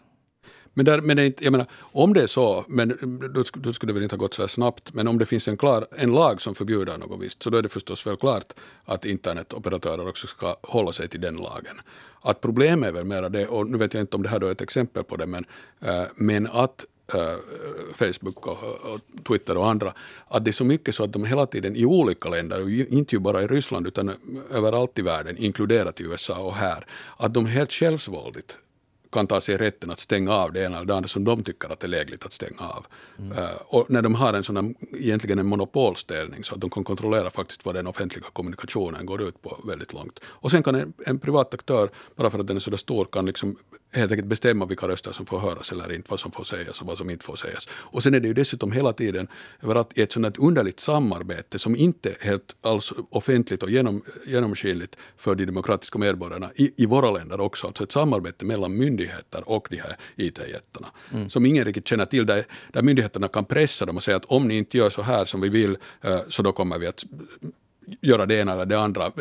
[0.74, 3.90] Men, där, men det jag menar, om det är så, men mm, då, då skulle
[3.90, 6.12] det väl inte ha gått så här snabbt, men om det finns en, klar, en
[6.12, 8.54] lag som förbjuder något visst, så då är det förstås väl klart
[8.86, 11.82] att internetoperatörer också ska hålla sig till den lagen.
[12.22, 14.48] Att problemet är väl mera det, och nu vet jag inte om det här då
[14.48, 15.46] är ett exempel på det, men,
[15.82, 17.20] äh, men att äh,
[17.96, 19.94] Facebook och, och, Twitter och andra,
[20.28, 23.16] att det är så mycket så att de hela tiden i olika länder, och inte
[23.16, 24.12] ju bara i Ryssland utan
[24.52, 26.86] överallt i världen, inkluderat i USA och här,
[27.18, 28.58] att de helt självsvåldigt
[29.12, 31.70] kan ta sig rätten att stänga av det ena eller det andra som de tycker
[31.70, 32.86] att det är lägligt att stänga av.
[33.20, 33.38] Mm.
[33.38, 36.84] Uh, och när de har en sån här, egentligen en monopolställning så att de kan
[36.84, 40.20] kontrollera faktiskt vad den offentliga kommunikationen går ut på väldigt långt.
[40.26, 43.26] Och sen kan en, en privat aktör, bara för att den är så stor, kan
[43.26, 43.56] liksom
[43.92, 46.88] helt enkelt bestämma vilka röster som får höras eller inte, vad som får sägas och
[46.88, 47.68] vad som inte får sägas.
[47.72, 49.28] Och sen är det ju dessutom hela tiden
[49.62, 54.98] överallt i ett sådant underligt samarbete som inte är helt alls offentligt och genom, genomskinligt
[55.18, 57.68] för de demokratiska medborgarna i, i våra länder också.
[57.68, 60.88] Alltså ett samarbete mellan myndigheter och de här IT-jättarna.
[61.14, 61.30] Mm.
[61.30, 64.48] Som ingen riktigt känner till, där, där myndigheterna kan pressa dem och säga att om
[64.48, 67.06] ni inte gör så här som vi vill, eh, så då kommer vi att
[68.02, 69.12] göra det ena eller det andra,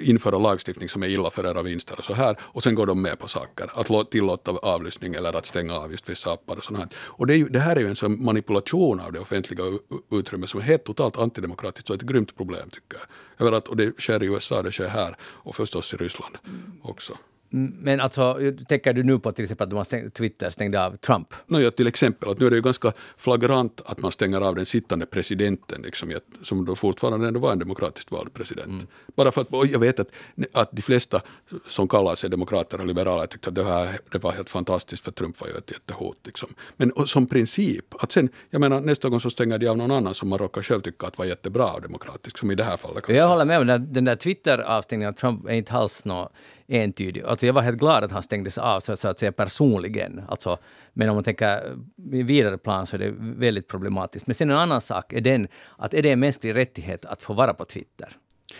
[0.00, 3.02] införa lagstiftning som är illa för era vinster och så här, och sen går de
[3.02, 3.70] med på saker.
[3.74, 6.88] Att tillåta avlyssning eller att stänga av just vissa appar och sånt här.
[6.96, 9.64] Och det, är ju, det här är ju en sån manipulation av det offentliga
[10.10, 12.98] utrymmet som är helt totalt antidemokratiskt och ett grymt problem tycker
[13.38, 13.54] jag.
[13.54, 16.36] att, och det sker i USA, det sker här och förstås i Ryssland
[16.82, 17.18] också.
[17.54, 18.38] Mm, Men alltså,
[18.68, 21.34] tänker du nu på till exempel att de har stängt, Twitter stängde av Trump?
[21.46, 24.54] No, ja, till exempel, att nu är det ju ganska flagrant att man stänger av
[24.54, 26.12] den sittande presidenten, liksom,
[26.42, 28.86] som då fortfarande ändå var en demokratiskt vald president.
[29.16, 30.08] Bara för att, jag vet att,
[30.52, 31.20] att de flesta
[31.68, 35.12] som kallar sig demokrater och liberaler tyckte att det, här, det var helt fantastiskt för
[35.12, 36.16] Trump var ju ett jättehot.
[36.24, 36.48] Liksom.
[36.76, 40.14] Men som princip, att sen, jag menar nästa gång så stänger de av någon annan
[40.14, 42.96] som man råkar själv tycka att var jättebra och demokratisk, som i det här fallet
[42.96, 43.16] kanske.
[43.16, 46.30] Jag håller med om den, där Twitter-avstängningen av Trump är inte alls nå
[46.68, 47.22] entydig.
[47.22, 50.22] Alltså jag var helt glad att han stängdes av så, så att säga personligen.
[50.28, 50.58] Alltså,
[50.92, 51.76] men om man tänker
[52.12, 54.26] i vidare plan så är det väldigt problematiskt.
[54.26, 55.48] Men sen en annan sak är den
[55.78, 58.08] att är det en mänsklig rättighet att få vara på Twitter?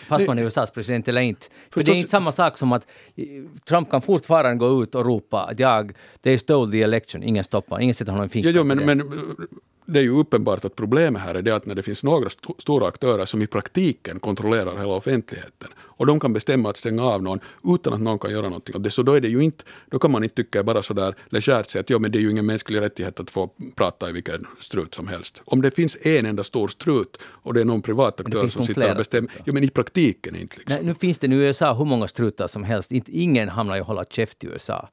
[0.07, 1.47] Fast man är USAs president eller inte.
[1.69, 3.25] För det är inte samma sak som att eh,
[3.65, 7.79] Trump kan fortfarande gå ut och ropa att jag, they stole the election, ingen stoppar,
[7.79, 9.47] ingen sätter honom i Jo, finkan jo, för men, men
[9.85, 12.47] det är ju uppenbart att problemet här är det att när det finns några st
[12.57, 17.23] stora aktörer som i praktiken kontrollerar hela offentligheten och de kan bestämma att stänga av
[17.23, 19.63] någon utan att någon kan göra någonting åt det, så då är det ju inte,
[19.89, 22.31] då kan man inte tycka bara sådär legärt säga att ja, men det är ju
[22.31, 25.41] ingen mänsklig rättighet att få prata i vilken strut som helst.
[25.45, 28.91] Om det finns en enda stor strut och det är någon privat aktör som sitter
[28.91, 30.75] och bestämmer, ja men i praktiken inte liksom.
[30.75, 32.91] Nej, nu finns det i USA hur många strutar som helst.
[32.91, 34.89] Inte, ingen hamnar ju och hålla käft i USA.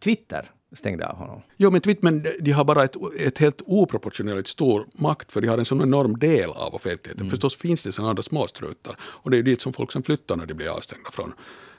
[0.00, 1.42] Twitter stängde av honom.
[1.56, 5.58] Jo, men men de har bara ett, ett helt oproportionerligt stor makt, för de har
[5.58, 7.20] en sån enorm del av offentligheten.
[7.20, 7.30] Mm.
[7.30, 10.36] Förstås finns det sådana andra småstrutar, och det är ju dit som folk som flyttar
[10.36, 11.32] när de blir avstängda från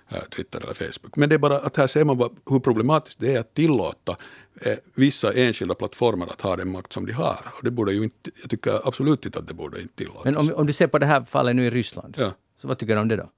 [0.10, 1.16] eh, Twitter eller Facebook.
[1.16, 4.16] Men det är bara att här ser man vad, hur problematiskt det är att tillåta
[4.62, 7.38] eh, vissa enskilda plattformar att ha den makt som de har.
[7.58, 10.26] Och det borde ju inte, jag tycker absolut inte att det borde inte tillåtas.
[10.26, 12.32] Men om, om du ser på det här fallet nu i Ryssland, Ja.
[12.62, 13.30] så vad tycker du om det då?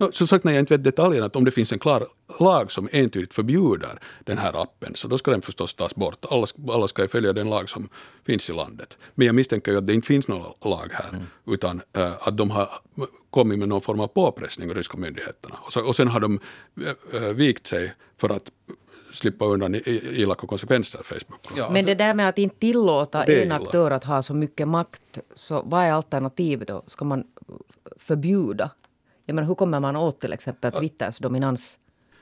[0.00, 2.08] No, som sagt, när jag inte vet detaljerna, att om det finns en klar
[2.40, 6.24] lag som entydigt förbjuder den här appen, så då ska den förstås tas bort.
[6.30, 7.88] Alla, alla ska ju följa den lag som
[8.26, 8.98] finns i landet.
[9.14, 12.50] Men jag misstänker ju att det inte finns någon lag här, utan eh, att de
[12.50, 12.68] har
[13.30, 15.56] kommit med någon form av påpressning, ryska myndigheterna.
[15.62, 16.40] Och, så, och sen har de
[17.14, 18.50] eh, vikt sig för att
[19.12, 19.74] slippa undan
[20.16, 21.48] elaka konsekvenser, Facebook.
[21.56, 23.54] Ja, Men det där med att inte tillåta en illa.
[23.54, 26.82] aktör att ha så mycket makt, så vad är alternativet då?
[26.86, 27.24] Ska man
[27.96, 28.70] förbjuda?
[29.30, 31.78] Jag menar, hur kommer man åt till exempel Twitters dominans?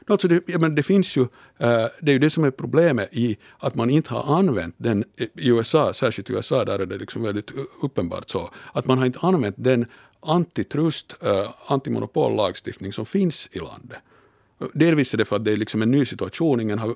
[0.06, 1.22] Alltså det, menar, det finns ju,
[1.58, 5.04] eh, det är ju det som är problemet i att man inte har använt den
[5.16, 7.50] i USA, särskilt i USA där är det liksom väldigt
[7.82, 9.86] uppenbart så, att man har inte använt den
[10.20, 13.98] antitrust, uh, antimonopollagstiftning som finns i landet.
[14.74, 16.94] Delvis är det för att det är liksom en ny situation, ingen har,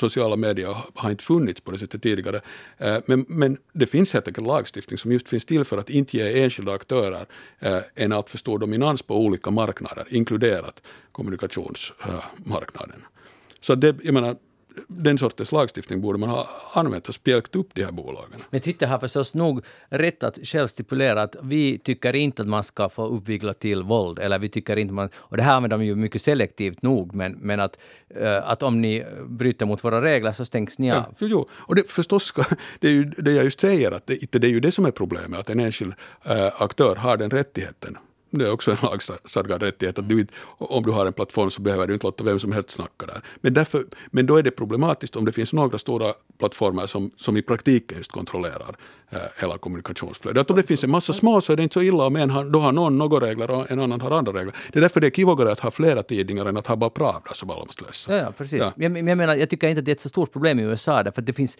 [0.00, 2.40] sociala medier har inte funnits på det sättet tidigare.
[2.78, 6.16] Eh, men, men det finns helt enkelt lagstiftning som just finns till för att inte
[6.16, 7.26] ge enskilda aktörer
[7.58, 10.82] eh, en alltför stor dominans på olika marknader, inkluderat
[11.12, 12.96] kommunikationsmarknaden.
[12.96, 13.06] Eh,
[13.60, 14.36] Så det, jag menar,
[14.88, 18.40] den sortens lagstiftning borde man ha använt och spjälkt upp de här bolagen.
[18.50, 22.64] Men Twitter har förstås nog rätt att själv stipulera att vi tycker inte att man
[22.64, 25.08] ska få uppvigla till våld, eller vi tycker inte man...
[25.16, 27.78] Och det här använder de ju mycket selektivt nog, men, men att,
[28.08, 30.96] eh, att om ni bryter mot våra regler så stängs ni av.
[30.96, 31.46] Ja, jo, jo.
[31.52, 32.44] Och det, förstås ska,
[32.80, 34.90] det är ju det jag just säger, att det, det är ju det som är
[34.90, 35.92] problemet, att en enskild
[36.24, 37.98] äh, aktör har den rättigheten.
[38.30, 39.98] Det är också en lagstadgad rättighet.
[39.98, 40.26] Att du,
[40.58, 43.22] om du har en plattform så behöver du inte låta vem som helst snacka där.
[43.40, 47.36] Men, därför, men då är det problematiskt om det finns några stora plattformar som, som
[47.36, 48.76] i praktiken just kontrollerar
[49.10, 50.40] eh, hela kommunikationsflödet.
[50.40, 52.30] Att om det finns en massa små så är det inte så illa om en
[52.30, 54.54] har, då har någon några regler och en annan har andra regler.
[54.72, 57.34] Det är därför det är kivogare att ha flera tidningar än att ha bara Pravda
[57.34, 58.16] som alla måste läsa.
[58.16, 58.58] Ja, ja precis.
[58.60, 58.72] Ja.
[58.76, 61.02] Jag, jag menar, jag tycker inte att det är ett så stort problem i USA,
[61.02, 61.58] därför att det finns...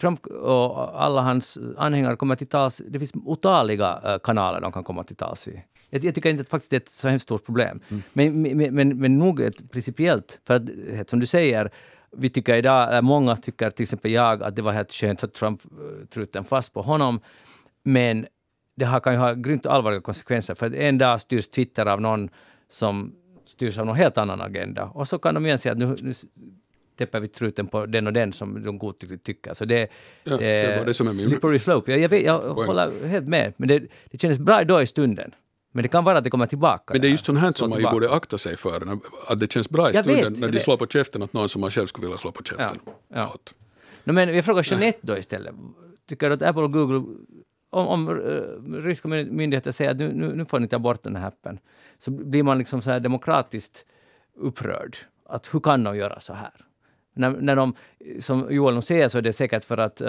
[0.00, 2.82] Trump och alla hans anhängare kommer till tals...
[2.88, 5.62] Det finns otaliga eh, kanaler de kan komma till tals i.
[5.90, 7.80] Jag, jag tycker inte att faktiskt det är ett så hemskt stort problem.
[8.12, 11.70] Men, men, men, men nog principiellt, för att eh, som du säger,
[12.16, 15.34] vi tycker idag, eller många tycker, till exempel jag, att det var helt skönt att
[15.34, 17.20] Trump uh, truten fast på honom.
[17.82, 18.26] Men
[18.76, 22.28] det här kan ju ha grymt allvarliga konsekvenser, för en dag styrs Twitter av någon
[22.70, 23.12] som
[23.46, 24.84] styrs av någon helt annan agenda.
[24.84, 26.12] Och så kan de igen säga att nu, nu
[26.98, 29.54] täpper vi truten på den och den som de godtyckligt tycker.
[29.54, 29.90] Så det,
[30.24, 31.92] Ja, det var det som är slippery slope.
[31.92, 35.34] Jag, jag, jag håller helt med, men det, det kändes bra då i stunden.
[35.72, 36.92] Men det kan vara att det kommer tillbaka.
[36.92, 37.94] Men det är just sånt här som man tillbaka.
[37.94, 38.98] borde akta sig för.
[39.28, 40.62] Att det känns bra i Jag stunden vet, när de vet.
[40.62, 43.28] slår på käften åt någon som man själv skulle vilja slå på käften Ja, ja.
[43.34, 43.54] åt.
[44.04, 45.54] No, men jag frågar Jeanette då istället.
[46.08, 46.96] Tycker du att Apple och Google,
[47.70, 51.02] om, om uh, ryska myn- myndigheter säger att nu, nu, nu får ni ta bort
[51.02, 51.58] den här appen,
[51.98, 53.84] så blir man liksom så här demokratiskt
[54.36, 54.96] upprörd.
[55.28, 56.52] Att hur kan de göra så här?
[57.20, 57.74] När, när de,
[58.20, 60.08] som Joel säger så är det säkert för att uh,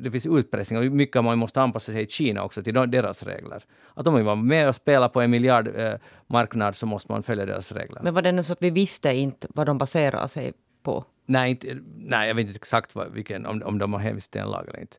[0.00, 3.64] det finns utpressning och mycket man måste anpassa sig i Kina också till deras regler.
[3.94, 7.46] Att om man vara med och spela på en miljardmarknad uh, så måste man följa
[7.46, 8.00] deras regler.
[8.02, 11.04] Men var det nu så att vi visste inte vad de baserar sig på?
[11.26, 14.40] Nej, inte, nej jag vet inte exakt vad, vilken, om, om de har hänvisat till
[14.40, 14.96] en lag eller inte.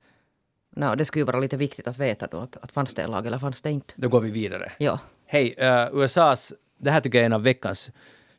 [0.76, 3.12] No, det skulle ju vara lite viktigt att veta då, att, att fanns det en
[3.12, 3.94] lag eller fanns det inte.
[3.96, 4.72] Då går vi vidare.
[4.78, 5.00] Ja.
[5.26, 7.92] Hej, uh, USAs, det här tycker jag är en av veckans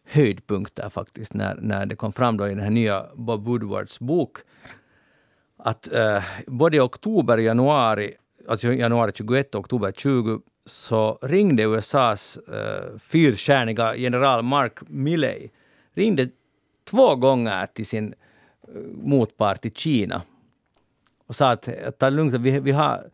[0.05, 4.39] höjdpunkter faktiskt, när, när det kom fram då i den här nya Bob Woodwards bok,
[5.57, 8.15] att eh, både i oktober och januari,
[8.49, 15.51] alltså januari 21 och oktober 20, så ringde USAs eh, fyrstjärniga general Mark Milley,
[15.95, 16.29] ringde
[16.85, 18.15] två gånger till sin
[18.69, 20.23] eh, motpart i Kina
[21.27, 23.11] och sa att, att ta lugnt, vi, vi har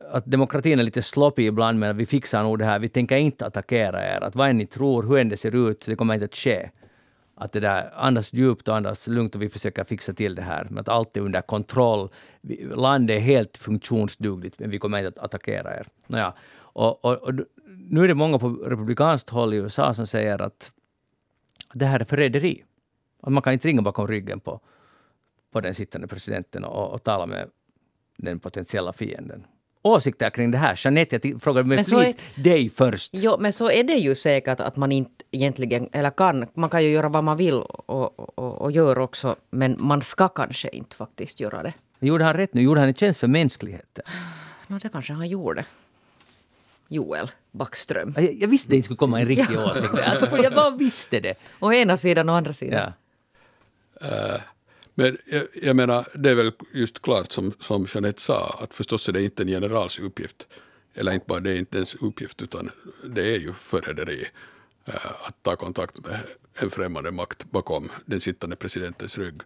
[0.00, 2.78] att demokratin är lite sloppy ibland, men vi fixar nog det här.
[2.78, 4.20] Vi tänker inte attackera er.
[4.20, 6.34] Att vad än ni tror, hur än det ser ut, så det kommer inte att
[6.34, 6.70] ske.
[7.34, 10.66] Att det där, andas djupt och andas lugnt och vi försöker fixa till det här.
[10.70, 12.08] Men att allt är under kontroll.
[12.74, 15.86] landet är helt funktionsdugligt, men vi kommer inte att attackera er.
[16.06, 16.34] Naja.
[16.56, 17.34] Och, och, och,
[17.66, 20.72] nu är det många på republikanskt håll i USA som säger att
[21.72, 22.64] det här är förräderi.
[23.22, 24.60] Att man kan inte ringa bakom ryggen på,
[25.52, 27.50] på den sittande presidenten och, och tala med
[28.16, 29.46] den potentiella fienden
[29.82, 30.80] åsikter kring det här?
[30.84, 33.10] Jeanette, jag frågar med flit är, dig först.
[33.12, 36.84] Jo, men så är det ju säkert att man inte egentligen, eller kan, man kan
[36.84, 40.96] ju göra vad man vill och, och, och gör också, men man ska kanske inte
[40.96, 41.72] faktiskt göra det.
[42.00, 42.62] Gjorde han rätt nu?
[42.62, 44.04] Gjorde han en tjänst för mänskligheten?
[44.66, 45.64] No, det kanske han gjorde.
[46.88, 48.14] Joel Backström.
[48.16, 49.94] Jag, jag visste det skulle komma en riktig åsikt.
[50.06, 51.34] Alltså, jag bara visste det.
[51.60, 52.92] Å ena sidan och andra sidan.
[54.00, 54.08] Ja.
[54.08, 54.40] Uh,
[54.98, 59.08] men jag, jag, menar, det är väl just klart som, som Jeanette sa, att förstås
[59.08, 60.48] är det inte en generals uppgift,
[60.94, 62.70] eller inte bara det är inte ens uppgift, utan
[63.04, 64.26] det är ju förräderi
[64.84, 64.94] äh,
[65.26, 66.20] att ta kontakt med
[66.54, 69.40] en främmande makt bakom den sittande presidentens rygg.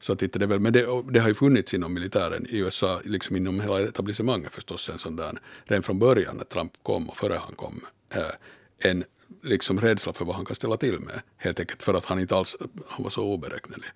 [0.00, 3.00] Så att inte det väl, men det, det, har ju funnits inom militären i USA,
[3.04, 7.16] liksom inom hela etablissemanget förstås, en sån där, redan från början när Trump kom och
[7.16, 8.22] före han kom, äh,
[8.78, 9.04] en
[9.42, 12.36] liksom rädsla för vad han kan ställa till med, helt enkelt för att han inte
[12.36, 12.56] alls
[12.88, 13.88] han var så oberäknelig.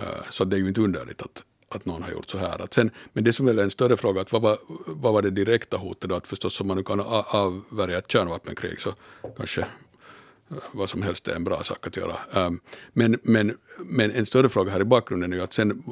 [0.00, 2.62] Eh, så det är ju inte underligt att, att någon har gjort så här.
[2.62, 5.30] Att sen, men det som är en större fråga, att vad, var, vad var det
[5.30, 6.16] direkta hotet då?
[6.16, 8.94] Att förstås om man nu kan avvärja ett kärnvapenkrig så
[9.36, 12.16] kanske eh, vad som helst är en bra sak att göra.
[12.32, 12.60] Ehm,
[12.92, 15.82] men, men, men en större fråga här i bakgrunden är ju att sen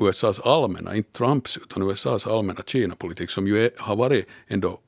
[0.00, 4.80] USAs allmänna, inte Trumps, utan USAs allmänna Kina-politik som ju är, har varit ändå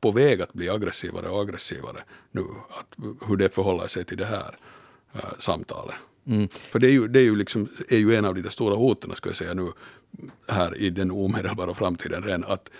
[0.00, 2.86] på väg att bli aggressivare och aggressivare nu, att,
[3.26, 4.58] hur det förhåller sig till det här
[5.12, 5.94] eh, samtalet.
[6.26, 6.48] Mm.
[6.48, 9.16] För det är ju, det är ju, liksom, är ju en av de stora hoten,
[9.16, 9.72] ska jag säga nu,
[10.48, 12.70] här i den omedelbara framtiden redan, att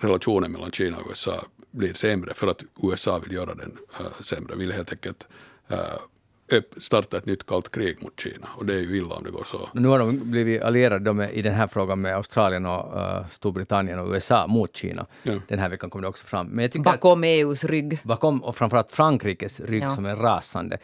[0.00, 4.56] relationen mellan Kina och USA blir sämre för att USA vill göra den uh, sämre,
[4.56, 5.28] vill helt enkelt
[5.72, 5.78] uh,
[6.76, 8.48] starta ett nytt kallt krig mot Kina.
[8.56, 9.68] Och det är ju illa om det går så.
[9.74, 13.98] Nu har de blivit allierade med, i den här frågan med Australien och uh, Storbritannien
[13.98, 15.06] och USA mot Kina.
[15.22, 15.34] Ja.
[15.48, 16.46] Den här veckan kom det också fram.
[16.46, 18.00] Men bakom EUs rygg.
[18.02, 19.90] Bakom och framförallt Frankrikes rygg ja.
[19.90, 20.78] som är rasande.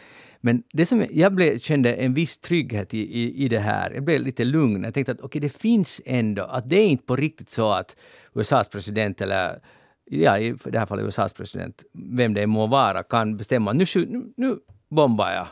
[0.44, 4.04] Men det som jag blev, kände en viss trygghet i, i, i det här, jag
[4.04, 4.84] blev lite lugn.
[4.84, 7.72] Jag tänkte att okej, okay, det finns ändå, att det är inte på riktigt så
[7.72, 7.96] att
[8.34, 9.60] USAs president eller
[10.04, 14.32] ja, i det här fallet USAs president, vem det må vara, kan bestämma nu, nu,
[14.36, 15.46] nu bombar jag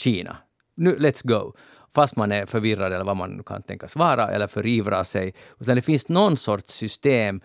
[0.00, 0.36] Kina.
[0.74, 1.52] Nu, let's go.
[1.94, 5.34] Fast man är förvirrad eller vad man kan tänkas vara eller förivrar sig.
[5.60, 7.36] Utan det finns någon sorts system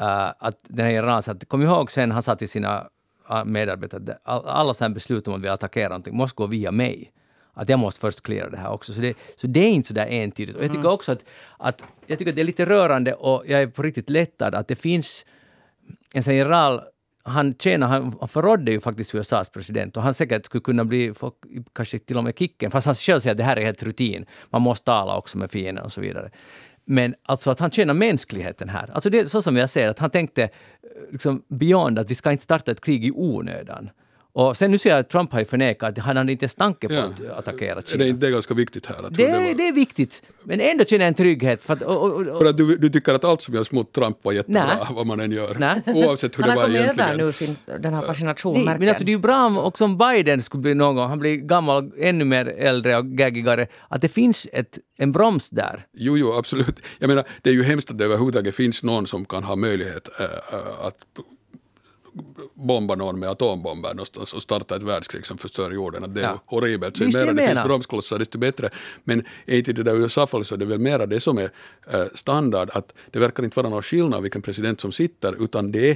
[0.00, 2.88] uh, att den här generalen sa att, kom ihåg sen han sa till sina
[3.44, 7.12] medarbetare, alla sådana beslut om att vi attackerar någonting måste gå via mig.
[7.54, 8.92] Att jag måste först klara det här också.
[8.92, 10.56] Så det, så det är inte så där entydigt.
[10.56, 10.92] Och jag tycker mm.
[10.92, 11.24] också att,
[11.58, 14.68] att, jag tycker att det är lite rörande och jag är på riktigt lättad att
[14.68, 15.24] det finns
[16.14, 16.80] en general
[17.24, 21.12] han tjänar, han förrådde ju faktiskt USAs president och han säkert skulle kunna bli,
[21.72, 24.26] kanske till och med kicken, fast han själv säger att det här är helt rutin.
[24.50, 26.30] Man måste tala också med fienden och så vidare.
[26.84, 28.90] Men alltså att han tjänar mänskligheten här.
[28.94, 30.48] Alltså det är så som jag ser att han tänkte eh,
[31.10, 33.90] liksom beyond att vi ska inte starta ett krig i onödan.
[34.34, 36.54] Och sen nu ser jag att Trump har ju förnekat att han hade inte ens
[36.54, 37.02] tanke på ja.
[37.02, 38.04] att attackera Kina.
[38.04, 38.96] Det är, det är ganska viktigt här.
[39.02, 39.54] Det, det, var...
[39.54, 41.64] det, är viktigt, men ändå känner jag en trygghet.
[41.64, 42.38] För att, och, och, och...
[42.38, 44.86] För att du, du, tycker att allt som görs mot Trump var jättebra, Nä.
[44.90, 45.54] vad man än gör.
[45.54, 45.82] Nä.
[45.94, 46.98] Oavsett hur det var egentligen.
[46.98, 48.64] Han har kommit över nu sin, den här fascinationen.
[48.64, 51.08] Nej, men alltså det är ju bra om också om Biden skulle bli någon gång,
[51.08, 55.86] han blir gammal, ännu mer äldre och gaggigare, att det finns ett, en broms där.
[55.92, 56.82] Jo, jo, absolut.
[56.98, 60.08] Jag menar, det är ju hemskt att det överhuvudtaget finns någon som kan ha möjlighet
[60.20, 60.96] äh, att
[62.54, 66.04] bomba någon med atombomber någonstans och starta ett världskrig som förstör jorden.
[66.04, 66.42] Att det är ja.
[66.46, 66.96] horribelt.
[66.96, 68.70] Så ju mer det finns bromsklossar desto bättre.
[69.04, 71.50] Men är inte det där USA-fallet så är det väl mera det som är
[71.92, 75.90] äh, standard att det verkar inte vara någon skillnad vilken president som sitter utan det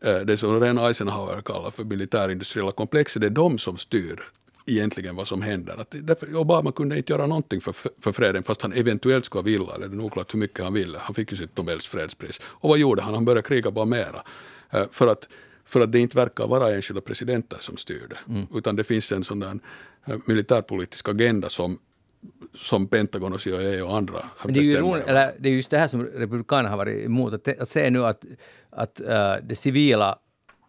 [0.00, 4.22] är äh, det som Ren Eisenhower kallar för militärindustriella komplexet, det är de som styr
[4.68, 5.80] egentligen vad som händer.
[5.80, 9.74] Att därför, Obama kunde inte göra någonting för, för freden fast han eventuellt skulle vilja,
[9.74, 10.98] eller det är oklart hur mycket han ville.
[10.98, 12.40] Han fick ju sitt Nobels fredspris.
[12.44, 13.14] Och vad gjorde han?
[13.14, 14.22] Han började kriga bara mera.
[14.70, 15.28] Eh, för att,
[15.68, 18.32] för att det inte verkar vara enskilda presidenter som styr det.
[18.32, 18.46] Mm.
[18.54, 19.58] Utan det finns en sån där
[20.06, 21.78] eh, militärpolitisk agenda som
[22.54, 25.78] som Pentagon och CIA och andra Men det är, ju eller, det är just det
[25.78, 28.24] här som Republikanerna har varit emot, att, att se nu att,
[28.70, 30.18] att uh, det civila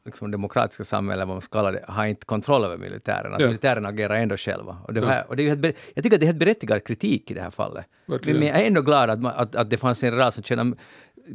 [0.06, 3.34] liksom, demokratiska samhället, vad man ska kalla det, har inte kontroll över militären.
[3.34, 3.48] Att ja.
[3.48, 4.78] militären agerar ändå själva.
[4.84, 5.24] Och det här, ja.
[5.24, 7.50] och det är helt, jag tycker att det är helt berättigad kritik i det här
[7.50, 7.86] fallet.
[8.06, 10.74] Men jag är ändå glad att, att, att det fanns en rad som känner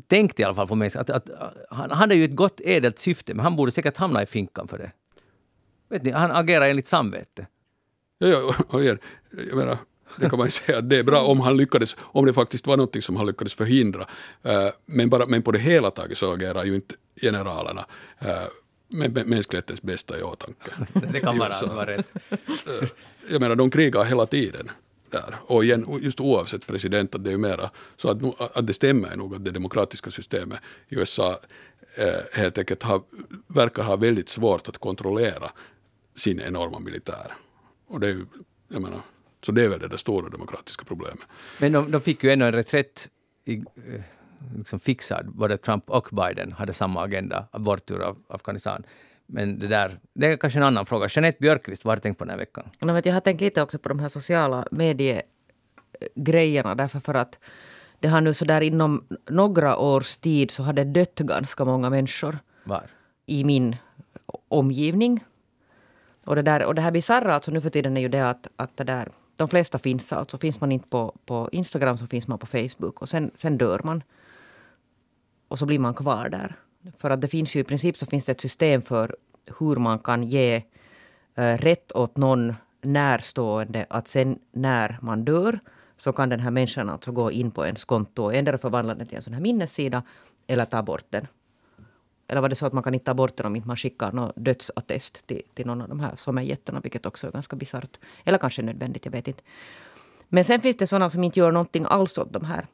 [0.06, 1.30] tänkte i alla fall på mig att, att,
[1.70, 4.78] han hade ju ett gott ädelt syfte, men han borde säkert hamna i finkan för
[4.78, 4.92] det.
[5.88, 7.46] Vet ni, han agerar enligt samvete.
[8.18, 8.98] Ja, ja och, och, jag
[9.54, 9.78] menar,
[10.16, 12.66] det kan man ju säga att det är bra om han lyckades, om det faktiskt
[12.66, 14.00] var något som han lyckades förhindra.
[14.00, 17.86] Uh, men, bara, men på det hela taget så agerar ju inte generalerna
[18.22, 18.28] uh,
[18.88, 20.70] med mänsklighetens bästa i åtanke.
[21.12, 22.12] det kan vara, vara rätt.
[22.30, 22.88] Uh,
[23.30, 24.70] jag menar, de krigar hela tiden.
[25.14, 25.36] Där.
[25.46, 29.34] Och igen, just oavsett president, att det är mera så att, att det stämmer nog
[29.34, 31.38] att det demokratiska systemet i USA
[31.94, 33.02] eh, helt enkelt har,
[33.46, 35.50] verkar ha väldigt svårt att kontrollera
[36.14, 37.34] sin enorma militär.
[37.86, 38.26] Och det är ju,
[38.68, 39.00] jag menar,
[39.46, 41.22] så det är väl det, där stora demokratiska problemet.
[41.60, 43.08] Men de, de fick ju ändå en reträtt
[43.44, 44.00] i, eh,
[44.56, 45.26] liksom fixad.
[45.28, 48.84] Både Trump och Biden hade samma agenda, bort ur Afghanistan.
[49.26, 51.06] Men det där, det är kanske en annan fråga.
[51.10, 52.64] Jeanette Björkqvist, vad har du tänkt på den här veckan?
[52.78, 57.38] Jag har tänkt lite också på de här sociala mediegrejerna därför för att
[58.00, 61.90] det har nu så där inom några års tid så har det dött ganska många
[61.90, 62.38] människor.
[62.64, 62.86] Var?
[63.26, 63.76] I min
[64.48, 65.24] omgivning.
[66.24, 68.46] Och det, där, och det här bisarra alltså nu för tiden är ju det att,
[68.56, 70.38] att det där de flesta finns alltså.
[70.38, 73.80] Finns man inte på, på Instagram så finns man på Facebook och sen, sen dör
[73.84, 74.02] man.
[75.48, 76.56] Och så blir man kvar där.
[76.98, 79.16] För att det finns ju i princip så finns det ett system för
[79.58, 80.62] hur man kan ge
[81.34, 85.58] eh, rätt åt någon närstående att sen när man dör
[85.96, 89.06] så kan den här människan alltså gå in på ens konto och ändra förvandla den
[89.06, 90.02] till en sån här minnessida
[90.46, 91.26] eller ta bort den.
[92.28, 94.12] Eller var det så att man kan inte ta bort den om inte man skickar
[94.12, 97.56] någon dödsattest till, till någon av de här som är jätterna, vilket också är ganska
[97.56, 97.98] bisarrt.
[98.24, 99.42] Eller kanske nödvändigt, jag vet inte.
[100.28, 102.66] Men sen finns det sådana som inte gör någonting alls åt de här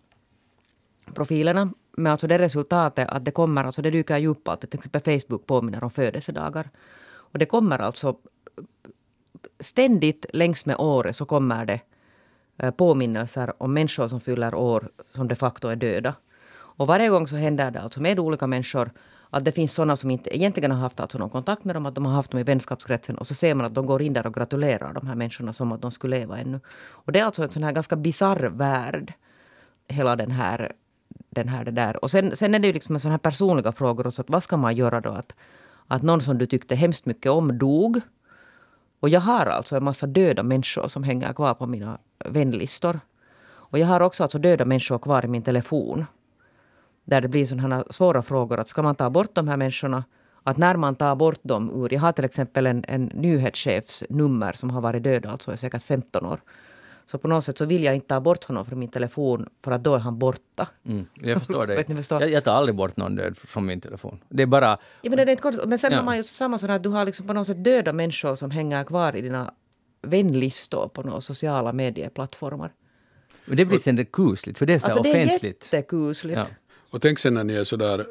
[1.14, 1.72] profilerna.
[1.92, 4.70] Men alltså det resultatet att det kommer, alltså det dyker ju upp alltid.
[4.70, 6.70] Till exempel Facebook påminner om födelsedagar.
[7.32, 8.16] Och det kommer alltså
[9.60, 11.80] ständigt längs med året så kommer det
[12.58, 16.14] eh, påminnelser om människor som fyller år som de facto är döda.
[16.52, 18.90] Och varje gång så händer det alltså med olika människor
[19.30, 21.94] att det finns sådana som inte egentligen har haft alltså någon kontakt med dem, att
[21.94, 24.26] de har haft dem i vänskapskretsen och så ser man att de går in där
[24.26, 26.60] och gratulerar de här människorna som att de skulle leva ännu.
[26.88, 29.12] Och det är alltså en sån här ganska bisarr värld,
[29.88, 30.72] hela den här,
[31.30, 32.04] den här det där.
[32.04, 34.56] Och sen, sen är det ju liksom sådana här personliga frågor också, att vad ska
[34.56, 35.10] man göra då?
[35.10, 35.34] Att,
[35.86, 38.00] att någon som du tyckte hemskt mycket om dog.
[39.00, 43.00] Och jag har alltså en massa döda människor som hänger kvar på mina vänlistor.
[43.70, 46.04] Och jag har också alltså döda människor kvar i min telefon
[47.04, 48.60] där det blir sådana svåra frågor.
[48.60, 50.04] Att ska man ta bort de här människorna?
[50.42, 51.94] Att när man tar bort dem ur...
[51.94, 55.82] Jag har till exempel en, en nyhetschefs nummer som har varit död alltså i säkert
[55.82, 56.40] 15 år.
[57.10, 59.72] Så på något sätt så vill jag inte ta bort honom från min telefon för
[59.72, 60.68] att då är han borta.
[60.86, 61.66] Mm, jag förstår
[62.18, 62.20] det.
[62.20, 64.20] jag, jag, tar aldrig bort någon död från min telefon.
[64.28, 64.78] Det är bara...
[65.02, 65.98] Ja, men, det är inte kort, men sen ja.
[65.98, 68.50] har man ju samma sån att du har liksom på något sätt döda människor som
[68.50, 69.54] hänger kvar i dina
[70.02, 72.72] vänlistor på några sociala medieplattformar.
[73.44, 75.70] Men det blir sen kusligt, för det är så alltså, offentligt.
[75.70, 76.38] Det är jättekusligt.
[76.38, 76.46] Ja.
[76.90, 78.06] Och tänk sen när ni är sådär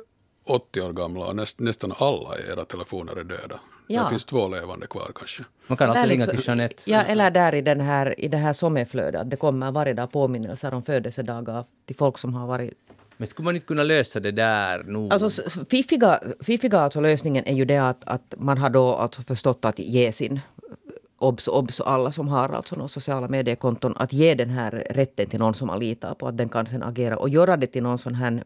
[0.46, 3.60] 80 år gamla och näst, nästan alla i era telefoner är döda.
[3.92, 4.04] Ja.
[4.04, 5.44] Det finns två levande kvar kanske.
[5.68, 6.84] Man kan alltid ringa till Jeanette.
[6.86, 9.30] Ja, eller där i, den här, i det här sommarflödet.
[9.30, 12.74] Det kommer varje dag påminnelser om födelsedagar till folk som har varit
[13.18, 15.14] men skulle man inte kunna lösa det där nog?
[15.14, 19.66] Alltså, fiffiga, fiffiga alltså lösningen är ju det att, att man har då alltså förstått
[19.66, 20.40] att ge sin
[21.18, 25.40] obs, obs, alla som har alltså några sociala mediekonton, att ge den här rätten till
[25.40, 27.98] någon som man litar på, att den kan sen agera och göra det till någon
[27.98, 28.44] sån här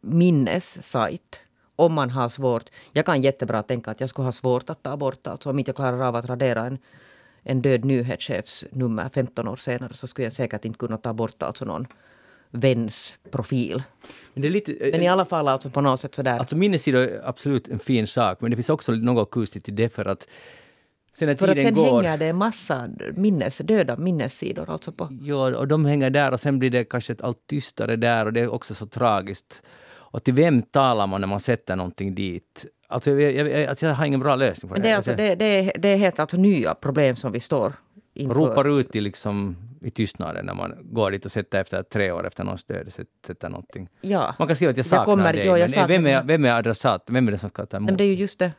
[0.00, 1.40] minnessajt.
[1.76, 2.64] Om man har svårt.
[2.92, 5.68] Jag kan jättebra tänka att jag skulle ha svårt att ta bort, alltså om inte
[5.68, 6.78] jag klarar av att radera en,
[7.42, 11.42] en död nyhetschefs nummer 15 år senare så skulle jag säkert inte kunna ta bort
[11.42, 11.86] alltså någon
[12.50, 13.82] väns profil.
[14.34, 16.38] Men, det är lite, men i alla fall alltså på något sätt sådär.
[16.38, 19.88] Alltså minnessidor är absolut en fin sak, men det finns också något kusligt i det
[19.88, 20.28] för att
[21.12, 25.08] Sen för att sen går, hänger det en massa minnes, döda minnessidor alltså på.
[25.22, 28.40] Ja, och de hänger där och sen blir det kanske allt tystare där och det
[28.40, 29.62] är också så tragiskt.
[30.10, 32.66] Och till vem talar man när man sätter någonting dit?
[32.88, 34.82] Alltså jag, jag, alltså jag har ingen bra lösning på det.
[34.82, 37.72] Det är, alltså, det, det, är, det är helt alltså nya problem som vi står
[38.14, 38.34] inför.
[38.34, 42.26] Ropar ut i, liksom, i tystnaden när man går dit och sätter efter tre år
[42.26, 42.92] efter någons död,
[43.26, 43.88] sätter någonting.
[44.00, 44.34] Ja.
[44.38, 46.22] Man kan skriva att jag saknar jag kommer, dig, jo, jag men saknar vem, är,
[46.22, 47.04] vem är adressat?
[47.06, 47.90] Vem är det som ska ta emot?
[47.90, 48.52] Men det är ju just det.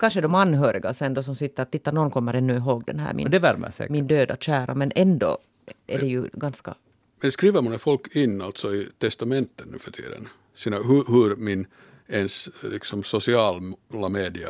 [0.00, 3.10] kanske de anhöriga sen då som sitter att titta, någon kommer ännu ihåg den här
[3.10, 4.74] Och min, det min döda kära.
[4.74, 5.38] Men ändå
[5.86, 6.74] är det ju ganska...
[7.20, 10.28] Men skriver man folk in alltså i testamenten nu för tiden?
[10.54, 11.66] Hur, hur min
[12.08, 14.48] ens liksom, sociala media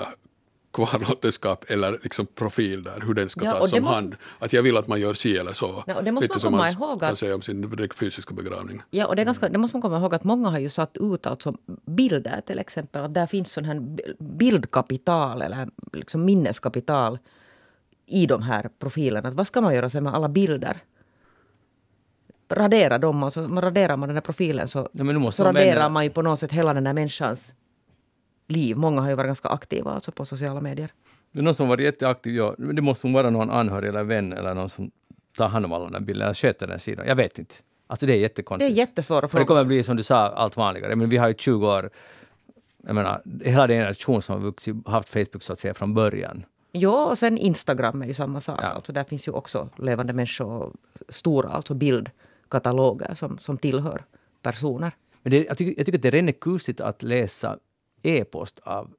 [0.72, 4.16] kvarlåtenskap eller liksom profil där, hur den ska Ja, tas det om måste- hand.
[4.38, 5.84] Att jag vill att man gör si eller så.
[5.86, 8.34] Ja, det måste Lite man som komma man ihåg kan att- säga om sin fysiska
[8.34, 8.82] begravning.
[8.90, 11.26] Ja, och det, ganska, det måste man komma ihåg att många har ju satt ut
[11.26, 11.52] alltså
[11.86, 13.04] bilder till exempel.
[13.04, 17.18] Att där finns sån här bi- bildkapital eller liksom minneskapital
[18.06, 19.28] i de här profilerna.
[19.28, 20.76] Att vad ska man göra sen med alla bilder?
[22.54, 26.04] Radera dem, alltså man raderar man den här profilen så, Ja, så raderar vända- man
[26.04, 27.52] ju på något sätt hela den där människans
[28.48, 28.76] liv.
[28.76, 30.90] Många har ju varit ganska aktiva alltså på sociala medier.
[31.32, 34.54] Det är någon som varit jätteaktiv, ja, det måste vara någon anhörig eller vän eller
[34.54, 34.90] någon som
[35.36, 37.06] tar hand om alla de där bilderna, eller sköter den sidan.
[37.06, 37.54] Jag vet inte.
[37.86, 38.76] Alltså det är Det är jättekonstigt.
[38.76, 39.44] jättesvåra För det frågor.
[39.46, 40.96] kommer bli som du sa, allt vanligare.
[40.96, 41.90] Men vi har ju 20 år,
[42.86, 46.44] jag menar, hela den generation som har vuxit, haft Facebook så att säga från början.
[46.72, 48.58] Ja, och sen Instagram är ju samma sak.
[48.62, 48.66] Ja.
[48.66, 50.72] Alltså där finns ju också levande människor och
[51.08, 51.74] stora alltså
[52.52, 54.04] bildkataloger som, som tillhör
[54.42, 54.92] personer.
[55.22, 57.58] Men det, jag, tycker, jag tycker att det är rent kusligt att läsa
[58.02, 58.94] e-post av...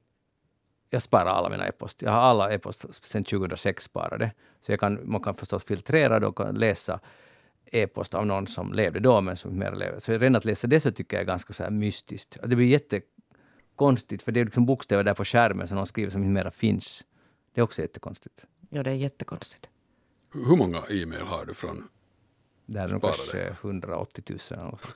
[0.90, 2.02] Jag sparar alla mina e-post.
[2.02, 4.32] Jag har alla e-post sedan 2006 sparade.
[4.60, 7.00] Så jag kan, man kan förstås filtrera det och kan läsa
[7.72, 9.98] e-post av någon som levde då men som inte mer lever.
[9.98, 12.36] Så redan att läsa det så tycker jag är ganska så här mystiskt.
[12.46, 16.22] Det blir jättekonstigt för det är liksom bokstäver där på skärmen som någon skriver som
[16.22, 17.04] inte mera finns.
[17.54, 18.46] Det är också jättekonstigt.
[18.70, 19.68] Ja, det är jättekonstigt.
[20.32, 21.88] Hur många e-mail har du från?
[22.66, 24.94] Det här är nog kanske 180 000 eller något sånt.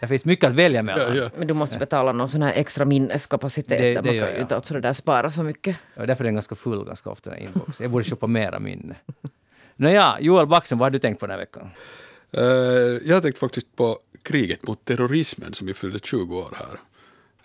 [0.00, 1.16] Det finns mycket att välja mellan.
[1.16, 1.30] Ja, ja.
[1.36, 3.68] Men du måste betala någon sån här extra minneskapacitet.
[3.68, 5.76] Det- där det man gör kan ju inte alltså det där spara så mycket.
[5.94, 7.74] Ja, därför är den ganska full ganska ofta, den här inboxen.
[7.84, 8.94] Jag borde köpa mera minne.
[9.76, 11.70] Nåja, Joel Backsen, vad har du tänkt på den här veckan?
[12.30, 12.42] Eh,
[13.08, 16.80] jag har tänkt faktiskt på kriget mot terrorismen som ju fyllde 20 år här.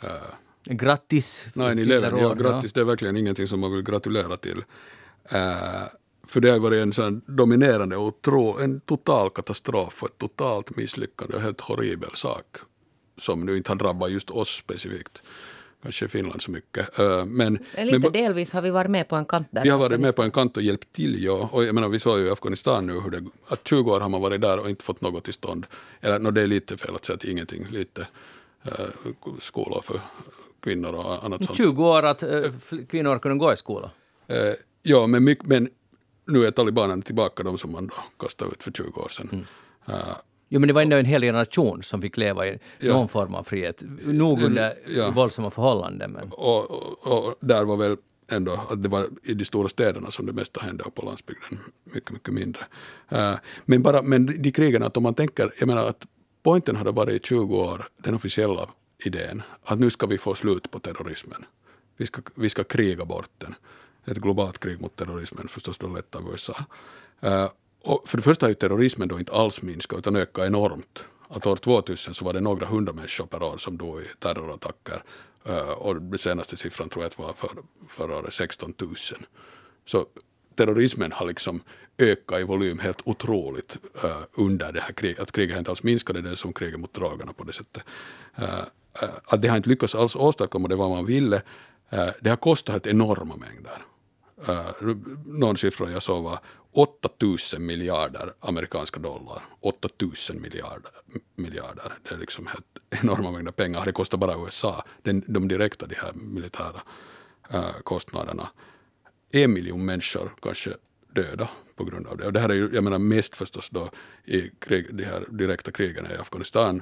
[0.10, 1.46] Uh, Grattis!
[1.54, 4.64] 9-11, fyller ja, år, grattis, det är verkligen ingenting som man vill gratulera till.
[5.30, 5.84] Eh,
[6.28, 10.76] för det har varit en sån dominerande och tro, en total katastrof och ett totalt
[10.78, 12.46] misslyckande och helt horribel sak
[13.18, 15.22] som nu inte har drabbat just oss specifikt.
[15.84, 16.98] Kanske Finland så mycket.
[17.26, 19.64] Men, lite men, delvis har vi varit med på en kant där.
[19.64, 21.50] vi har varit med på en kant och hjälpt till, ja.
[21.52, 24.10] Och jag menar, vi såg ju i Afghanistan nu hur det, att 20 år har
[24.10, 25.66] man varit där och inte fått något till stånd.
[26.02, 28.08] Eller no, det är lite fel att säga att ingenting, lite
[28.64, 28.72] eh,
[29.40, 30.00] skolor för
[30.60, 31.58] kvinnor och annat sånt.
[31.58, 32.42] 20 år att äh,
[32.90, 33.90] kvinnor kunde gå i skolan.
[34.28, 34.54] Eh,
[34.84, 35.70] ja, men, mycket, men
[36.28, 37.94] nu är talibanerna tillbaka, de som man då
[38.26, 39.30] kastade ut för 20 år sedan.
[39.32, 39.46] Mm.
[39.88, 40.16] Eh,
[40.50, 42.94] Jo, men det var ändå en hel generation som fick leva i Ja.
[42.94, 43.84] någon form av frihet.
[44.06, 45.12] Nog under Ja.
[45.12, 47.98] våldsamma förhållanden, men och, och, och där var väl
[48.32, 51.60] ändå att det var i de stora städerna som det mesta hände och på landsbygden
[51.84, 52.62] mycket, mycket mindre.
[53.10, 53.34] Eh,
[53.66, 56.06] men, bara, men de krigen, att om man tänker, jag menar att
[56.44, 58.70] poängen hade varit i 20 år, den officiella
[59.06, 61.46] idén, att nu ska vi få slut på terrorismen.
[61.98, 63.56] Vi ska, vi ska kriga bort den.
[64.12, 66.56] Ett globalt krig mot terrorismen, förstås då lett av USA.
[67.20, 67.50] Eh,
[67.84, 71.04] och för det första har ju terrorismen då inte alls minskat utan ökat enormt.
[71.28, 75.04] Att år 2000 så var det några hundra människor per år som dog i terrorattacker.
[75.46, 77.50] Eh, och den senaste siffran tror jag var för,
[77.90, 78.96] förra året 16 000.
[79.86, 80.06] Så
[80.56, 81.62] terrorismen har liksom
[81.98, 85.20] ökat i volym helt otroligt eh, under det här kriget.
[85.20, 87.84] Att kriget inte alls minskade det är som kriget mot drogerna på det sättet.
[89.26, 91.42] Att det har inte lyckats alls åstadkomma det vad man ville.
[92.20, 93.86] Det har kostat enorma mängder.
[94.50, 96.40] Uh, någon siffra jag såg var
[96.72, 99.44] 8000 miljarder amerikanska dollar.
[99.60, 100.92] 8000 miljarder,
[101.36, 101.94] miljarder.
[102.04, 103.86] Det är liksom helt enorma mängder pengar.
[103.86, 106.82] Det kostar bara USA, den, de direkta de här militära
[107.54, 108.50] uh, kostnaderna.
[109.32, 110.74] En miljon människor kanske
[111.14, 112.26] döda på grund av det.
[112.26, 113.90] Och det här är ju, jag menar mest förstås då
[114.26, 116.82] i krig, de här direkta krigen i Afghanistan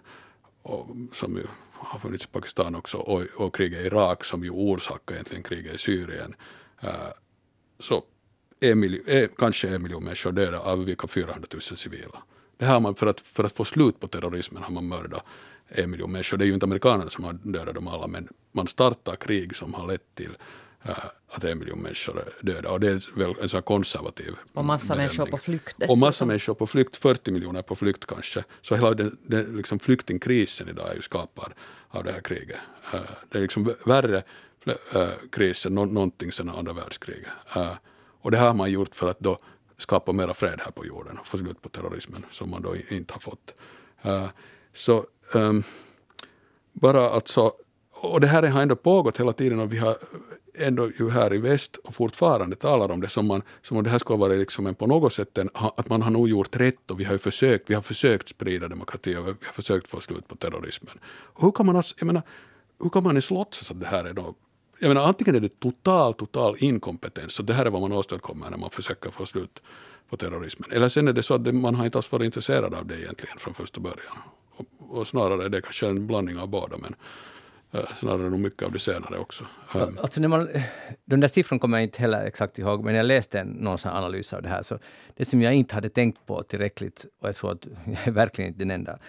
[0.61, 4.49] och, som ju har funnits i Pakistan också och, och kriget i Irak som ju
[4.49, 6.35] orsakar egentligen kriget i Syrien.
[6.83, 6.89] Uh,
[7.79, 8.03] så
[8.59, 12.23] en miljon, eh, kanske en miljon människor döda av vilka 400 000 civila.
[12.57, 15.23] Det här man, för, att, för att få slut på terrorismen har man mördat
[15.67, 16.37] en miljon människor.
[16.37, 19.73] Det är ju inte amerikanerna som har dödat dem alla men man startar krig som
[19.73, 20.37] har lett till
[20.89, 22.71] uh, att en miljon människor är döda.
[22.71, 25.05] Och det är väl en sån här konservativ Och massa bedömning.
[25.05, 25.99] människor på flykt Och dessutom.
[25.99, 28.43] massa människor på flykt, 40 miljoner på flykt kanske.
[28.61, 31.53] Så hela den, den liksom flyktingkrisen idag är ju skapad
[31.89, 32.59] av det här kriget.
[32.93, 32.99] Uh,
[33.29, 34.23] det är liksom värre
[34.65, 37.31] Eh, krisen, någonting sedan andra världskriget.
[37.55, 37.71] Eh,
[38.21, 39.37] och det här har man gjort för att då
[39.77, 43.13] skapa mera fred här på jorden och få slut på terrorismen som man då inte
[43.13, 43.53] har fått.
[44.01, 44.27] Eh,
[44.73, 45.05] så
[45.35, 45.63] ehm,
[46.73, 47.51] bara alltså,
[48.01, 49.97] och det här har ändå pågått hela tiden och vi har
[50.57, 53.89] ändå ju här i väst och fortfarande talar om det som, man, som om det
[53.89, 56.91] här skulle vara liksom en, på något sätt en, att man har nog gjort rätt
[56.91, 60.01] och vi har ju försökt, vi har försökt sprida demokrati och vi har försökt få
[60.01, 60.99] slut på terrorismen.
[61.05, 62.21] Och hur kan man, alltså, jag menar,
[62.83, 64.35] hur kan man ens låtsas att det här är då
[64.79, 68.49] jag menar, antingen är det total, total inkompetens, så det här är vad man åstadkommer
[68.49, 69.61] när man försöker få slut
[70.09, 70.69] på terrorismen.
[70.71, 73.01] Eller sen är det så att det, man har inte alls varit intresserad av det
[73.01, 74.17] egentligen från första början.
[74.55, 76.95] Och, och snarare är det kanske en blandning av båda, men
[77.75, 79.45] uh, snarare nog mycket av det senare också.
[79.73, 79.99] Um.
[80.01, 80.49] Alltså när man,
[81.05, 84.33] de där siffrorna kommer jag inte heller exakt ihåg, men jag läste en, någon analys
[84.33, 84.79] av det här, så
[85.15, 88.47] det som jag inte hade tänkt på tillräckligt, och jag tror att jag är verkligen
[88.47, 88.99] inte den enda,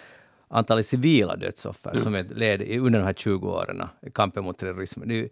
[0.47, 2.03] antalet civila dödsoffer mm.
[2.03, 5.07] som är led under de här 20 åren i kampen mot terrorismen.
[5.07, 5.29] Det är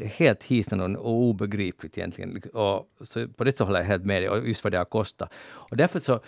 [0.00, 2.42] helt hisnande och obegripligt egentligen.
[2.54, 4.84] Och så på det så håller jag helt med dig, och just vad det har
[4.84, 5.32] kostat.
[5.44, 6.20] Och därför så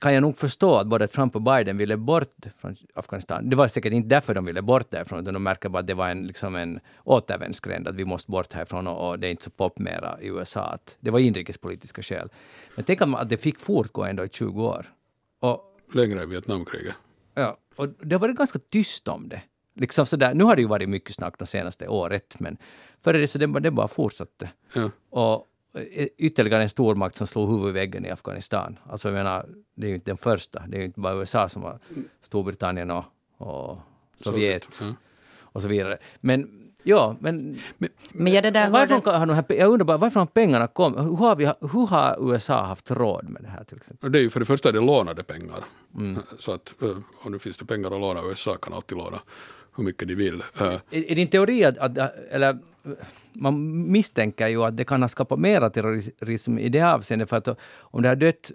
[0.00, 3.50] kan jag nog förstå att både Trump och Biden ville bort från Afghanistan.
[3.50, 5.94] Det var säkert inte därför de ville bort därifrån, utan de märker bara att det
[5.94, 9.44] var en, liksom en återvändsgränd, att vi måste bort härifrån och, och det är inte
[9.44, 10.60] så pop mera i USA.
[10.60, 12.28] Att det var inrikespolitiska skäl.
[12.76, 14.86] Men tänk att det fick fortgå ändå i 20 år.
[15.40, 16.94] Och, Längre än Vietnamkriget.
[17.34, 19.42] Ja, och det har varit ganska tyst om det.
[19.78, 20.34] Liksom sådär.
[20.34, 22.56] Nu har det ju varit mycket snack de senaste året, men
[23.04, 24.50] före det så det, det bara fortsatte.
[24.72, 24.90] Ja.
[25.10, 28.78] Och eh, ytterligare en stormakt som slog huvudet i väggen i Afghanistan.
[28.90, 30.64] Alltså jag menar, det är ju inte den första.
[30.68, 31.78] Det är ju inte bara USA som har
[32.22, 33.04] Storbritannien och,
[33.38, 33.78] och
[34.16, 34.66] Sovjet.
[34.70, 34.94] Sovjet ja.
[35.40, 35.98] och så vidare.
[36.20, 39.96] Men Ja, men, men, men ja, det där varifrån har de här, jag undrar bara
[39.96, 40.98] varifrån har pengarna kommit?
[40.98, 44.12] Hur har, vi, hur har USA haft råd med det här till exempel?
[44.12, 45.64] Det är ju för det första är det lånade pengar.
[45.94, 46.22] Mm.
[46.38, 49.20] Så att eh, om det finns det pengar att låna, USA kan alltid låna
[49.78, 50.42] hur mycket de vill.
[50.58, 51.98] Är, är din teori att, att,
[52.30, 52.58] eller
[53.32, 57.48] man misstänker ju att det kan ha skapat mera terrorism i det avseendet, för att
[57.80, 58.52] om det har dött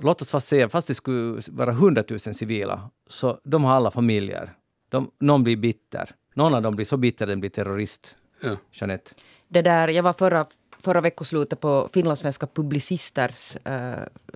[0.00, 4.52] Låt oss fast säga, fast det skulle vara hundratusen civila, så de har alla familjer.
[4.88, 6.10] De, någon blir bitter.
[6.34, 8.16] Någon av dem blir så bitter den blir terrorist.
[8.40, 8.56] Ja.
[8.72, 9.10] Jeanette.
[9.48, 10.46] Det där, jag var förra,
[10.80, 13.92] förra veckoslutet på finlandssvenska publicisters äh,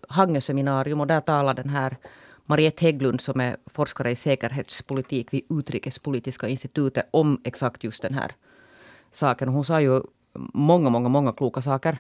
[0.09, 1.97] Hangö-seminarium och där talade den här
[2.51, 8.33] Mariette Hägglund som är forskare i säkerhetspolitik vid Utrikespolitiska institutet om exakt just den här
[9.13, 9.49] saken.
[9.49, 10.01] Hon sa ju
[10.55, 11.99] många, många, många kloka saker.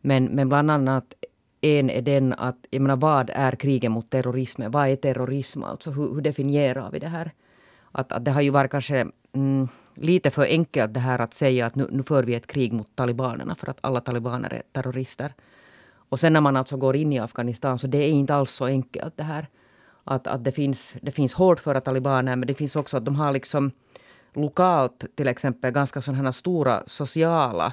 [0.00, 1.14] Men, men bland annat
[1.60, 4.70] en är den att, jag menar, vad är kriget mot terrorismen?
[4.70, 5.62] Vad är terrorism?
[5.62, 7.30] Alltså hur, hur definierar vi det här?
[7.92, 11.66] Att, att det har ju varit kanske mm, lite för enkelt det här att säga
[11.66, 15.32] att nu, nu för vi ett krig mot talibanerna för att alla talibaner är terrorister.
[16.08, 18.64] Och sen när man alltså går in i Afghanistan så det är inte alls så
[18.64, 19.46] enkelt det här.
[20.08, 23.32] Att, att det, finns, det finns hårdföra talibaner men det finns också att de har
[23.32, 23.70] liksom
[24.32, 27.72] lokalt till exempel ganska sådana stora sociala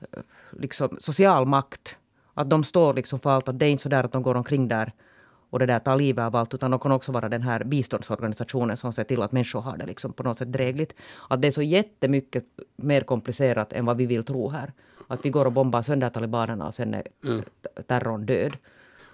[0.00, 1.96] eh, liksom, social makt.
[2.34, 3.48] Att de står liksom för allt.
[3.48, 4.92] Att det är inte så där att de går omkring där
[5.50, 8.76] och det där tar livet av allt, utan de kan också vara den här biståndsorganisationen
[8.76, 10.94] som ser till att människor har det liksom på något sätt drägligt.
[11.28, 12.44] Att det är så jättemycket
[12.76, 14.72] mer komplicerat än vad vi vill tro här.
[15.08, 17.42] Att vi går och bombar sönder talibanerna och sen är mm.
[17.86, 18.56] terrorn död.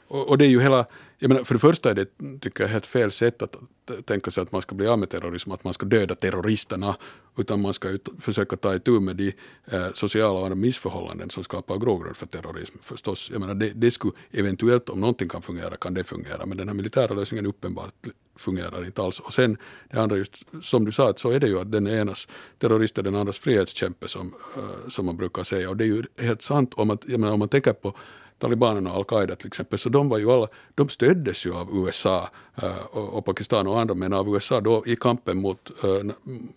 [0.08, 0.86] Och, och, det är ju hela,
[1.22, 2.06] jag menar, för det första är det
[2.40, 3.56] tycker jag, helt fel sätt att
[4.04, 6.96] tänka sig att man ska bli av med terrorism, att man ska döda terroristerna,
[7.38, 9.32] utan man ska ut, försöka ta itu med de
[9.66, 13.30] eh, sociala och andra missförhållanden som skapar grogrund för terrorism förstås.
[13.32, 16.68] Jag menar, det, det skulle eventuellt, om någonting kan fungera, kan det fungera, men den
[16.68, 18.06] här militära lösningen uppenbart
[18.36, 19.20] fungerar inte alls.
[19.20, 19.56] Och sen
[19.90, 22.98] det andra, just som du sa, att så är det ju att den enas terrorist
[22.98, 25.70] är den andras frihetskämpe som, uh, som man brukar säga.
[25.70, 27.94] Och det är ju helt sant om, att, jag menar, om man tänker på
[28.42, 32.28] talibanerna och al-Qaida till exempel, så de var ju alla, de stöddes ju av USA
[32.62, 36.12] uh, och, Pakistan och andra, men av USA då i kampen mot, uh,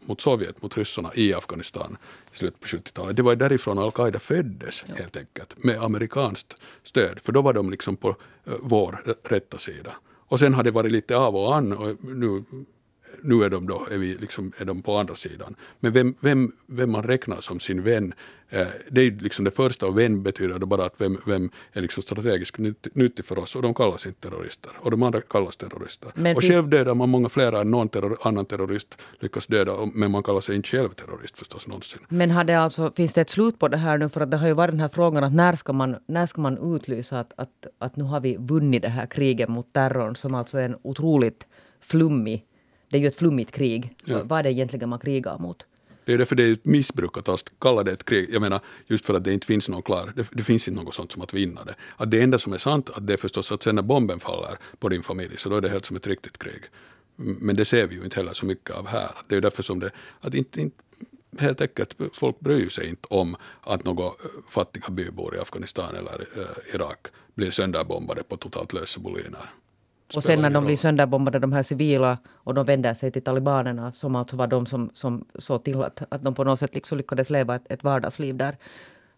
[0.06, 1.98] mot Sovjet, mot ryssarna i Afghanistan
[2.34, 3.16] i slutet på 70-talet.
[3.16, 4.96] Det var därifrån al-Qaida föddes ja.
[4.96, 8.16] helt enkelt, med amerikanskt stöd, för då var de liksom på uh,
[8.62, 9.92] vår rätta sida.
[10.28, 12.44] Och sen har det varit lite av och an och nu
[13.24, 15.56] nu är de, då, är vi liksom, är de på andra sidan.
[15.80, 18.14] Men vem, vem, vem man räknar som sin vän,
[18.50, 21.82] eh, det är liksom det första och vän betyder då bara att vem, vem är
[21.82, 22.58] liksom strategiskt
[22.94, 26.12] nyttig för oss och de kallas inte terrorister och de andra kallas terrorister.
[26.16, 26.54] Men och finns...
[26.54, 30.42] själv dödar man många fler än någon terror, annan terrorist lyckas döda men man kallar
[30.42, 32.00] sig inte själv terrorist förstås någonsin.
[32.10, 34.48] Men hade alltså, finns det ett slut på det här nu för att det har
[34.48, 37.68] ju varit den här frågan att när ska man, när ska man utlysa att, att,
[37.78, 41.48] att nu har vi vunnit det här kriget mot terrorn som alltså är en otroligt
[41.80, 42.46] flummig
[42.90, 43.96] det är ju ett flummigt krig.
[44.06, 44.24] Ja.
[44.24, 45.66] Vad är det egentligen man krigar mot?
[46.06, 48.30] Det är därför det är ett missbruk att kalla det ett krig.
[48.34, 50.96] Jag menar, just för att det inte finns någon klar, det, det, finns inte något
[50.96, 51.76] sånt som att vinna det.
[51.98, 54.58] Att det enda som är sant, att det är förstås att sen när bomben faller
[54.80, 56.62] på din familj, så då är det helt som ett riktigt krig.
[57.16, 59.12] Men det ser vi ju inte heller så mycket av här.
[59.28, 60.84] Det är därför som det, att inte, inte
[61.40, 64.12] helt enkelt, folk bryr sig inte om att några
[64.50, 69.50] fattiga bybor i Afghanistan eller äh, Irak blir sönderbombade på totalt lösa boliner.
[70.14, 73.94] Och sen när de blir sönderbombade, de här civila, och de vänder sig till talibanerna,
[73.94, 76.98] som alltså var de som, som såg till att, att de på något sätt liksom
[76.98, 78.56] lyckades leva ett, ett vardagsliv där,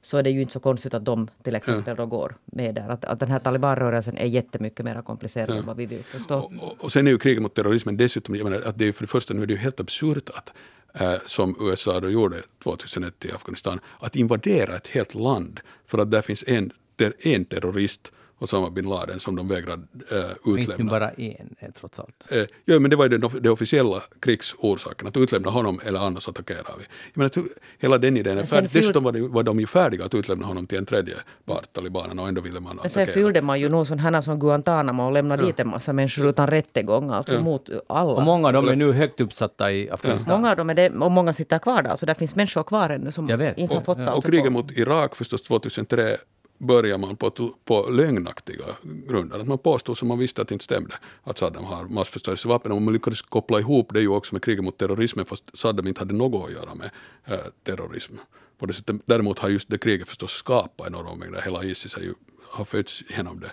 [0.02, 2.90] så är det ju inte så konstigt att de till exempel då går med där.
[2.90, 5.56] Att, att den här talibanrörelsen är jättemycket mer komplicerad ja.
[5.56, 6.38] än vad vi vill förstå.
[6.62, 9.04] Och, och, sen är ju kriget mot terrorismen dessutom, jag menar, att det är för
[9.04, 10.54] det första nu är det ju helt absurt att
[11.02, 16.12] eh, som USA då gjorde 2001 i Afghanistan, att invadera ett helt land för att
[16.12, 16.72] där finns en,
[17.20, 19.74] en terrorist Osama bin Laden som de vägrar
[20.12, 20.74] äh, utlämna.
[20.74, 22.28] Inte bara en, eh, trots allt.
[22.32, 26.28] Äh, ja, men det var ju den, den officiella krigsorsaken, att utlämna honom eller annars
[26.28, 26.86] attackerar vi.
[27.14, 28.70] Jag menar, hela den idén är färdig.
[28.74, 31.14] Dessutom var, det, var de ju färdiga att utlämna honom till en tredje
[31.46, 33.06] part, talibanerna, och ändå ville man attackera.
[33.06, 35.48] Sen fyllde man ju nog sådana som Guantánamo och lämnade ja.
[35.48, 37.42] dit en massa människor utan rättegång, alltså ja.
[37.42, 38.12] mot alla.
[38.12, 40.32] Och många av dem är nu högt uppsatta i Afghanistan.
[40.32, 40.38] Ja.
[40.38, 42.90] Många av dem är det, och många sitter kvar där, så där finns människor kvar
[42.90, 46.18] ännu som inte har fått och, och kriget mot Irak förstås 2003
[46.58, 47.32] börjar man på,
[47.66, 48.66] på lögnaktiga
[49.08, 49.40] grunder.
[49.40, 52.72] Att man påstod som man visste att det inte stämde att Saddam har massförstörelsevapen.
[52.72, 56.02] Och man lyckades koppla ihop det ju också med kriget mot terrorismen fast Saddam inte
[56.02, 56.90] hade något att göra med
[57.26, 58.14] äh, terrorism.
[58.58, 61.42] På det sättet, däremot har just det kriget förstås skapat enorma mängder.
[61.42, 62.14] Hela Isis har, ju,
[62.50, 63.52] har fötts genom det,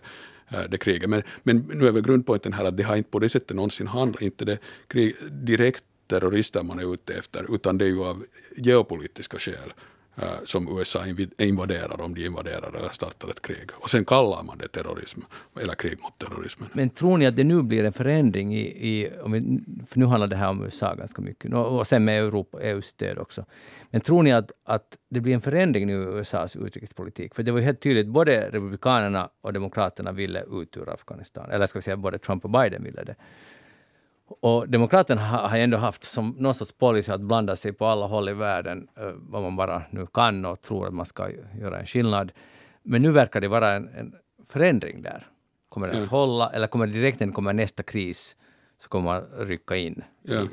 [0.58, 1.10] äh, det kriget.
[1.10, 3.86] Men, men nu är väl grundpoängen här att det har inte på det sättet någonsin
[3.86, 8.24] handlat, inte det krig, direkt terrorister man är ute efter, utan det är ju av
[8.56, 9.72] geopolitiska skäl
[10.16, 11.00] Eh, som USA
[11.38, 13.70] invaderar om de invaderar eller startar ett krig.
[13.74, 15.20] Och sen kallar man det terrorism
[15.60, 16.68] eller krig mot terrorismen.
[16.72, 19.10] Men tror ni att det nu blir en förändring i, i
[19.86, 23.18] för nu handlar det här om USA ganska mycket, och sen med Europa, EUs stöd
[23.18, 23.44] också.
[23.90, 27.34] Men tror ni att, att det blir en förändring nu i USAs utrikespolitik?
[27.34, 31.50] För det var ju helt tydligt, både Republikanerna och Demokraterna ville ut ur Afghanistan.
[31.50, 33.14] Eller ska vi säga, både Trump och Biden ville det.
[34.40, 38.28] Och Demokraterna har ändå haft som någon sorts policy att blanda sig på alla håll
[38.28, 41.30] i världen, eh, vad man bara nu kan och tror att man ska
[41.60, 42.32] göra en skillnad.
[42.82, 44.14] Men nu verkar det vara en, en
[44.46, 45.26] förändring där.
[45.68, 48.36] Kommer det att hålla, eller kommer direkt när det kommer nästa kris,
[48.78, 50.46] så kommer man rycka in ja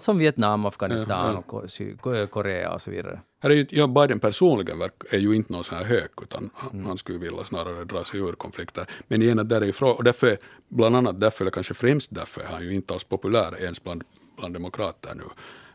[0.00, 2.26] som Vietnam, Afghanistan, ja.
[2.26, 3.20] Korea och så vidare.
[3.42, 6.86] Här är ju, ja, Biden personligen är ju inte någon sån här hök, utan mm.
[6.86, 8.86] han skulle vilja snarare dra sig ur konflikter.
[9.08, 10.38] Men igen, där är ifrån, och därför,
[10.68, 14.02] bland annat därför, eller kanske främst därför, är han ju inte alls populär ens bland,
[14.38, 15.24] bland demokrater nu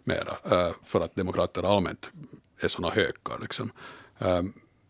[0.03, 2.11] mera, uh, för att demokrater allmänt
[2.61, 3.37] är såna hökar.
[3.41, 3.71] Liksom.
[4.21, 4.41] Uh,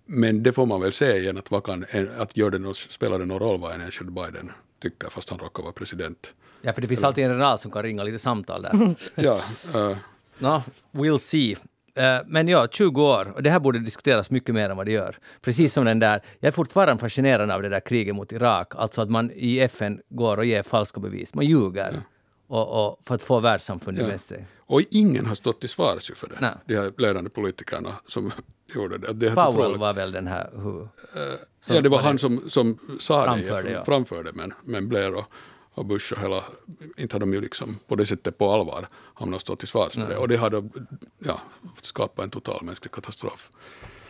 [0.05, 1.85] men det får man väl se igen, att, vad kan,
[2.17, 5.63] att gör det spelar det någon roll vad en enskild Biden tycker, fast han råkar
[5.63, 6.33] vara president.
[6.61, 8.95] Ja, för det finns alltid en general som kan ringa lite samtal där.
[9.15, 9.39] ja.
[9.75, 9.97] Uh.
[10.39, 11.55] No, we'll see.
[11.99, 14.91] Uh, men ja, 20 år, och det här borde diskuteras mycket mer än vad det
[14.91, 15.15] gör.
[15.41, 19.01] Precis som den där, jag är fortfarande fascinerad av det där kriget mot Irak, alltså
[19.01, 21.91] att man i FN går och ger falska bevis, man ljuger.
[21.93, 22.01] Ja.
[22.47, 24.11] Och, och, för att få världssamfundet ja.
[24.11, 24.45] med sig.
[24.59, 26.51] Och ingen har stått till svars för det, Nej.
[26.65, 28.31] de här ledande politikerna som
[28.75, 29.13] gjorde det.
[29.13, 30.49] det Powell var väl den här...
[30.53, 30.87] Hur, uh,
[31.67, 33.81] ja, det var, var han som, som sa framförde, det, ja.
[33.85, 35.23] framförde men, men Blair
[35.79, 36.43] och, Bush och hela,
[36.97, 39.99] inte hade de ju liksom på det sättet på allvar hamnat stå till svars för
[39.99, 40.09] Nej.
[40.09, 40.17] det.
[40.17, 40.69] Och det hade
[41.19, 41.39] ja,
[41.81, 43.49] skapat en total mänsklig katastrof.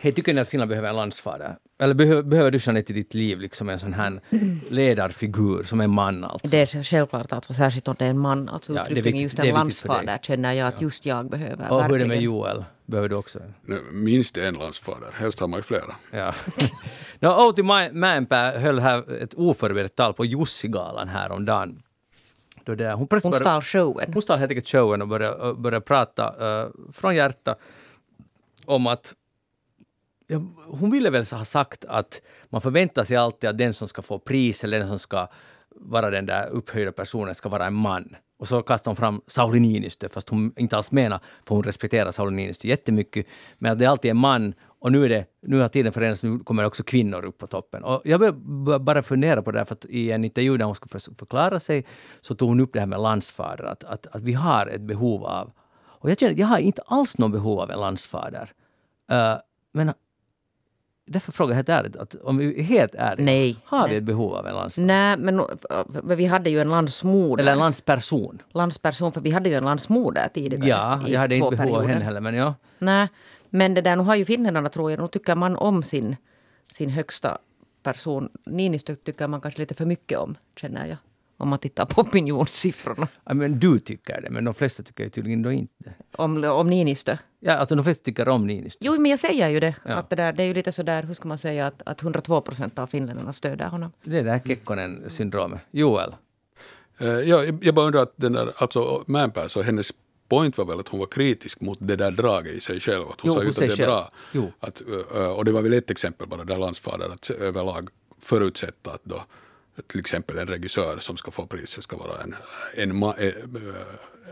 [0.00, 1.56] Hej, tycker ni att Finland behöver en landsfader?
[1.78, 4.20] Eller behöver, behöver du Jeanette i ditt liv liksom en sån här
[4.70, 6.24] ledarfigur som en man?
[6.24, 6.48] Alltså?
[6.48, 8.48] Det är självklart, alltså, särskilt om det är en man.
[8.48, 10.82] Alltså, ja, uttryckningen just en landsfader känner jag att ja.
[10.82, 11.72] just jag behöver.
[11.72, 11.90] Och verkligen.
[11.90, 12.64] hur är det med Joel?
[12.90, 13.38] Behöver du också?
[13.92, 15.94] minst en landsfader, helst har man ju flera.
[16.10, 16.34] Ja.
[17.20, 17.62] no, Outi
[17.92, 21.82] Mäenpää höll här ett oförberett tal på Jussigalan häromdagen.
[22.64, 24.12] Då det, hon hon stal showen.
[24.12, 27.56] Hon stal helt enkelt showen och började, började prata uh, från hjärta
[28.64, 29.14] om att
[30.26, 34.02] ja, hon ville väl ha sagt att man förväntar sig alltid att den som ska
[34.02, 35.28] få pris eller den som ska
[35.76, 38.16] vara den där upphöjda personen ska vara en man.
[38.40, 42.10] Och så kastar hon fram Sauli Niinistö, fast hon inte alls menar, för hon respekterar
[42.10, 43.26] Sauli Niinistö jättemycket,
[43.58, 46.22] men att det alltid är en man och nu, är det, nu har tiden förändrats,
[46.22, 47.84] nu kommer också kvinnor upp på toppen.
[47.84, 51.00] Och jag började bara fundera på det, för att i en intervju där hon skulle
[51.18, 51.86] förklara sig,
[52.20, 55.24] så tog hon upp det här med landsfader, att, att, att vi har ett behov
[55.24, 55.52] av...
[55.82, 58.52] Och jag känner att jag har inte alls något behov av en landsfader.
[59.12, 59.36] Uh,
[59.72, 59.92] men
[61.12, 63.90] därför frågar jag helt ärligt, att om vi är helt ärliga, nej, har nej.
[63.90, 64.86] vi ett behov av en landsfader?
[64.86, 65.46] Nej, men
[66.16, 67.42] vi hade ju en landsmoder.
[67.42, 68.42] Eller en landsperson.
[68.52, 70.68] Landsperson, för vi hade ju en landsmoder tidigare.
[70.68, 72.54] Ja, jag hade inte behov av henne heller, men ja.
[72.78, 73.08] Nej,
[73.50, 76.16] men det där, nu har ju finländarna tror jag, nu tycker man om sin,
[76.72, 77.38] sin högsta
[77.82, 78.28] person.
[78.46, 80.96] Niinistö tycker man kanske lite för mycket om, känner jag
[81.40, 83.08] om man tittar på opinionssiffrorna.
[83.24, 85.94] Ja, men du tycker det, men de flesta tycker tydligen då inte.
[86.16, 87.16] Om, om Niinistö?
[87.40, 88.78] Ja, alltså de flesta tycker om Niinistö.
[88.84, 89.74] Jo, men jag säger ju det.
[89.84, 89.94] Ja.
[89.94, 92.40] Att det, där, det är ju lite sådär, hur ska man säga, att, att 102
[92.40, 93.92] procent av finländarna stöder honom.
[94.04, 95.60] Det är det här Kekkonen-syndromet.
[95.70, 96.14] Joel?
[97.02, 99.92] Uh, ja, jag bara undrar att den där, alltså Mäenpää, så hennes
[100.28, 103.02] point var väl att hon var kritisk mot det där draget i sig själv.
[103.08, 103.86] Att hon jo, sa ju att det är själv.
[103.86, 104.10] bra.
[104.32, 104.52] Jo.
[104.60, 104.82] Att,
[105.14, 107.88] uh, och det var väl ett exempel bara där landsfader, att överlag
[108.20, 109.24] förutsätta att då
[109.86, 112.34] till exempel en regissör som ska få priset ska vara en,
[112.74, 113.32] en, eh,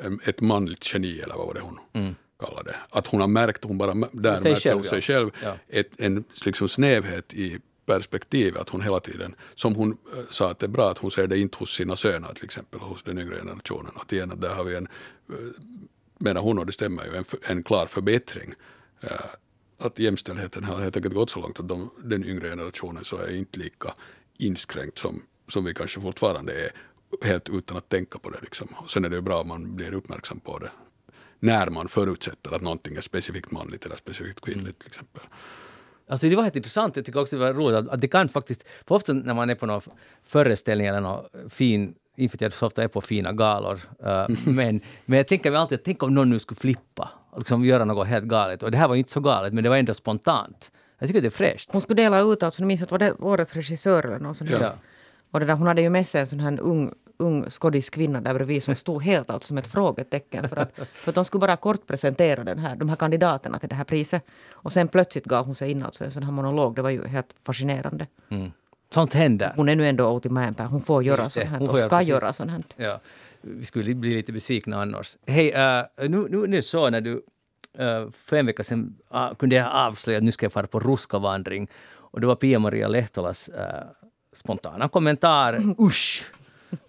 [0.04, 2.14] en, ett manligt geni eller vad var det hon mm.
[2.40, 2.76] kallade det.
[2.90, 5.56] Att hon har märkt, hon bara där sig märkte hos sig själv ja.
[5.68, 10.58] ett, en liksom snävhet i perspektivet, att hon hela tiden, som hon eh, sa att
[10.58, 13.18] det är bra att hon ser det inte hos sina söner till exempel, hos den
[13.18, 13.92] yngre generationen.
[13.96, 14.88] Att igen, där har vi en
[15.30, 15.34] eh,
[16.18, 18.54] menar hon, och det stämmer ju, en, en klar förbättring.
[19.78, 23.36] Att jämställdheten har helt enkelt gått så långt att de, den yngre generationen så är
[23.36, 23.94] inte lika
[24.38, 26.70] inskränkt som, som vi kanske fortfarande är,
[27.22, 28.38] helt utan att tänka på det.
[28.42, 28.68] Liksom.
[28.76, 30.70] Och sen är det ju bra om man blir uppmärksam på det
[31.40, 34.78] när man förutsätter att någonting är specifikt manligt eller specifikt kvinnligt.
[34.78, 35.22] Till exempel.
[36.08, 36.96] Alltså det var helt intressant.
[36.96, 38.64] Jag tycker också det var roligt att det kan faktiskt...
[38.86, 39.80] För ofta när man är på någon
[40.22, 44.36] föreställning eller någon fin inte för att jag så ofta är på fina galor, uh,
[44.46, 47.84] men, men jag tänker mig alltid, tänk om någon nu skulle flippa och liksom göra
[47.84, 48.62] något helt galet.
[48.62, 50.72] Och det här var inte så galet, men det var ändå spontant.
[50.98, 51.68] Jag tycker det är fräscht.
[51.72, 54.50] Hon skulle dela ut, alltså, minns att var det årets regissör eller något sånt.
[54.50, 54.74] Ja.
[55.30, 58.20] Och det där, hon hade ju med sig en sån här ung, ung skådisk kvinna
[58.20, 60.48] där bredvid som stod helt alltså som ett frågetecken.
[60.48, 63.68] För att, för att de skulle bara kort presentera den här, de här kandidaterna till
[63.68, 64.24] det här priset.
[64.52, 66.74] Och sen plötsligt gav hon sig in alltså en sån här monolog.
[66.74, 68.06] Det var ju helt fascinerande.
[68.28, 68.52] Mm.
[68.94, 69.52] Sånt händer.
[69.56, 70.66] Hon är nu ändå Outi Mäenpää.
[70.66, 72.62] Hon får göra sånt här och ska göra sånt här.
[72.76, 73.00] Ja.
[73.40, 75.16] Vi skulle bli lite besvikna annars.
[75.26, 79.56] Hej, uh, nu, nu, nu så när du uh, för en vecka sedan uh, kunde
[79.56, 81.68] jag avslöja att nu ska jag fara på ruskavandring.
[82.10, 83.54] Och det var Pia-Maria Lehtolas uh,
[84.38, 85.74] spontana kommentar.
[85.78, 86.32] Usch!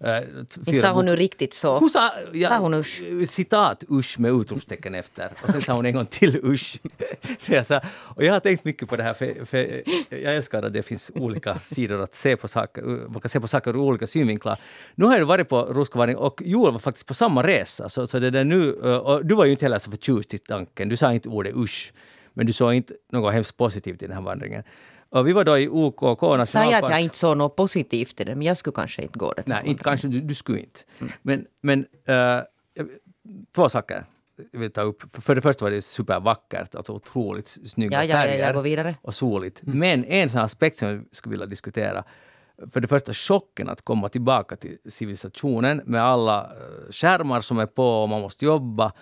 [0.00, 0.22] Äh,
[0.66, 1.78] inte sa hon nu riktigt så.
[1.78, 3.02] Hon sa, ja, sa hon usch?
[3.28, 5.32] Citat usch med utropstecken efter.
[5.42, 6.78] Och sen sa hon en gång till usch.
[7.46, 10.72] jag, sa, och jag har tänkt mycket på det här, för, för jag älskar att
[10.72, 14.06] det finns olika sidor att se på saker, man kan se på saker ur olika
[14.06, 14.58] synvinklar.
[14.94, 17.88] Nu har jag varit på Roskavaring och Joel var faktiskt på samma resa.
[17.88, 20.88] Så, så det där nu, och du var ju inte heller så förtjust i tanken,
[20.88, 21.92] du sa inte ordet usch.
[22.34, 24.62] Men du såg inte något hemskt positivt i den här vandringen.
[25.10, 26.72] Och vi var då i OKK nationalpark.
[26.72, 29.32] Jag att jag inte såg något positivt i det, men jag skulle kanske inte gå
[29.32, 29.42] det.
[29.46, 30.80] Nej, inte kanske, du, du skulle inte.
[30.98, 31.12] Mm.
[31.22, 32.42] Men, men uh,
[33.54, 34.04] två saker
[34.52, 35.02] jag vill ta upp.
[35.12, 38.84] För det första var det supervackert, alltså otroligt snygga ja, färger.
[38.84, 38.94] Ja.
[39.02, 39.62] Och soligt.
[39.62, 39.78] Mm.
[39.78, 42.04] Men en sån aspekt som jag skulle vilja diskutera.
[42.72, 47.66] För det första chocken att komma tillbaka till civilisationen med alla eh, skärmar som är
[47.66, 48.92] på och man måste jobba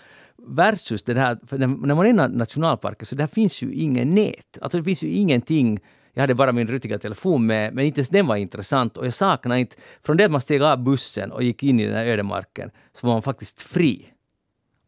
[0.46, 4.58] versus det här, när man är i nationalparken så där finns ju ingen nät.
[4.60, 5.80] Alltså det finns ju ingenting
[6.18, 8.96] jag hade bara min rutiga telefon med, men inte ens den var intressant.
[8.96, 9.76] Och jag saknar inte...
[10.02, 13.06] Från det att man steg av bussen och gick in i den här ödemarken så
[13.06, 14.06] var man faktiskt fri.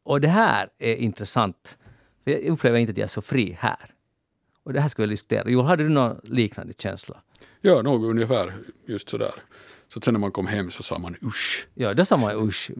[0.02, 1.78] Och det här är intressant.
[2.24, 3.94] För jag upplever inte att jag är så fri här.
[4.64, 5.44] Och det här ska vi diskutera.
[5.46, 7.22] Jo, hade du någon liknande känsla?
[7.60, 8.52] Ja, nog ungefär
[8.86, 9.34] just sådär.
[9.92, 11.66] Så att sen när man kom hem så sa man usch.
[11.74, 12.70] Ja, då sa man usch.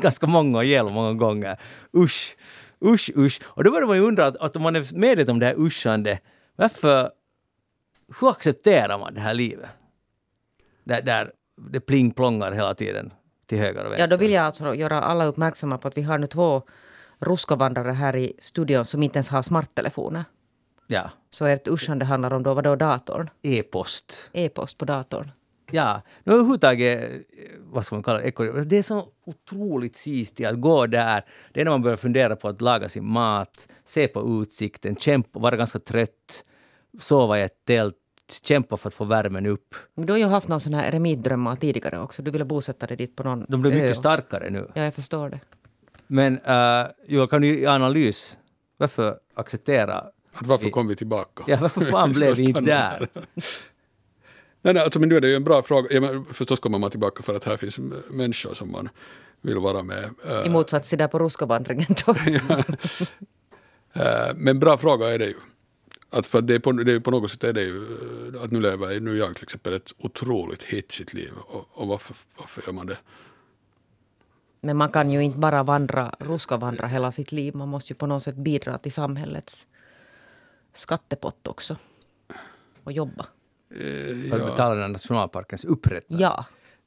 [0.00, 1.56] Ganska många ihjäl många gånger.
[1.96, 2.36] Usch,
[2.84, 3.40] usch, usch.
[3.44, 5.54] Och då börjar man ju undra att, att om man är medveten om det här
[5.58, 6.18] uschande,
[6.56, 7.10] varför
[8.20, 9.70] hur accepterar man det här livet?
[10.84, 11.32] Där, där
[11.70, 13.12] det pling-plongar hela tiden
[13.46, 14.04] till höger och vänster.
[14.04, 16.62] Ja, då vill jag alltså göra alla uppmärksamma på att vi har nu två
[17.18, 20.24] ruskavandrare här i studion som inte ens har smarttelefoner.
[20.86, 21.10] Ja.
[21.30, 23.30] Så ert uschande handlar om då, vadå, datorn?
[23.42, 24.30] E-post.
[24.32, 25.30] E-post på datorn.
[25.70, 27.10] Ja, nu överhuvudtaget,
[27.58, 31.22] vad ska man kalla det, det är så otroligt sistigt att gå där.
[31.52, 35.38] Det är när man börjar fundera på att laga sin mat, se på utsikten, kämpa,
[35.38, 36.44] vara ganska trött,
[37.00, 37.96] sova i ett tält,
[38.32, 39.74] kämpa för att få värmen upp.
[39.94, 42.22] Men du har ju haft någon sån här eremitdrömmar tidigare också.
[42.22, 44.70] Du ville bosätta dig dit på någon De blir mycket starkare nu.
[44.74, 45.40] Ja, jag förstår det.
[46.06, 48.36] Men uh, Joel, kan du i analys,
[48.76, 49.98] varför acceptera...
[50.34, 51.44] Att varför kom vi tillbaka?
[51.46, 53.08] Ja, varför fan blev vi inte där?
[54.62, 55.88] nej, nej, alltså, men nu är det ju en bra fråga.
[55.90, 57.78] Ja, men förstås kommer man tillbaka för att här finns
[58.10, 58.88] människor som man
[59.40, 60.04] vill vara med.
[60.30, 62.12] Uh, I motsats till där på Ruskavandringen då.
[62.12, 62.60] uh,
[64.34, 65.34] men bra fråga är det ju.
[66.12, 67.86] Att för det är, på, det är på något sätt är det ju,
[68.44, 71.32] att nu lever nu jag till exempel ett otroligt hetsigt liv.
[71.36, 72.98] Och, och varför, varför gör man det?
[74.60, 77.54] Men man kan ju inte bara vandra, ruskavandra hela sitt liv.
[77.54, 79.66] Man måste ju på något sätt bidra till samhällets
[80.72, 81.76] skattepott också.
[82.84, 83.26] Och jobba.
[83.70, 86.22] Eh, för att betala den nationalparkens upprättande.
[86.22, 86.44] Ja.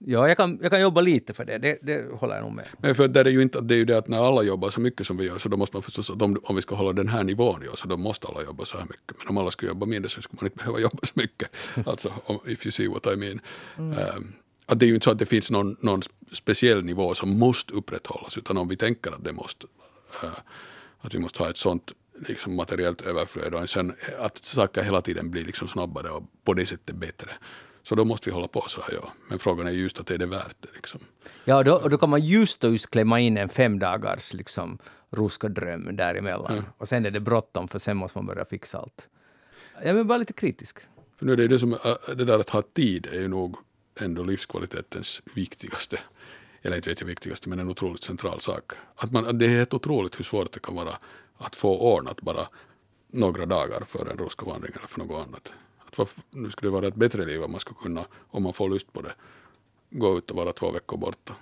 [0.08, 1.58] Ja, jag kan, jag kan jobba lite för det.
[1.58, 2.66] det, det håller jag nog med.
[2.78, 4.82] Men för det är ju inte, det är ju det att när alla jobbar så
[4.82, 6.94] mycket som vi gör så då måste man förstås, att om, om vi ska hålla
[6.94, 9.18] den här nivån ja, så då måste alla jobba så här mycket.
[9.18, 11.56] Men om alla skulle jobba mindre så skulle man inte behöva jobba så mycket.
[11.86, 13.42] alltså, om, if you see what I mean.
[13.78, 13.92] Mm.
[13.92, 14.34] Um,
[14.66, 16.02] att det är ju inte så att det finns någon, någon
[16.32, 19.68] speciell nivå som måste upprätthållas utan om vi tänker att det måste,
[20.24, 20.30] uh,
[21.00, 21.92] att vi måste ha ett sånt
[22.28, 26.66] liksom materiellt överflöd och sen att saker hela tiden blir liksom snabbare och på det
[26.66, 27.30] sättet bättre.
[27.88, 29.14] Så då måste vi hålla på så här, ja.
[29.28, 31.00] Men frågan är just att är det värt det liksom.
[31.44, 34.34] Ja, och då, och då kan man just och just klämma in en fem dagars
[34.34, 34.78] liksom
[35.10, 36.52] ruskadröm däremellan.
[36.52, 36.66] Mm.
[36.78, 39.08] Och sen är det bråttom för sen måste man börja fixa allt.
[39.84, 40.78] Jag är bara lite kritisk.
[41.18, 43.58] För nu är det, det, som, äh, det där att ha tid är ju nog
[44.00, 46.00] ändå livskvalitetens viktigaste,
[46.62, 48.72] eller inte vet jag viktigaste, men en otroligt central sak.
[48.96, 50.98] Att man, det är helt otroligt hur svårt det kan vara
[51.38, 52.48] att få ordnat bara
[53.08, 55.54] några dagar för en ruskavandring eller för något annat
[56.04, 58.70] att nu skulle det vara ett bättre liv om man skulle kunna, om man får
[58.70, 59.12] lust på det,
[59.90, 61.34] gå ut och vara två veckor borta.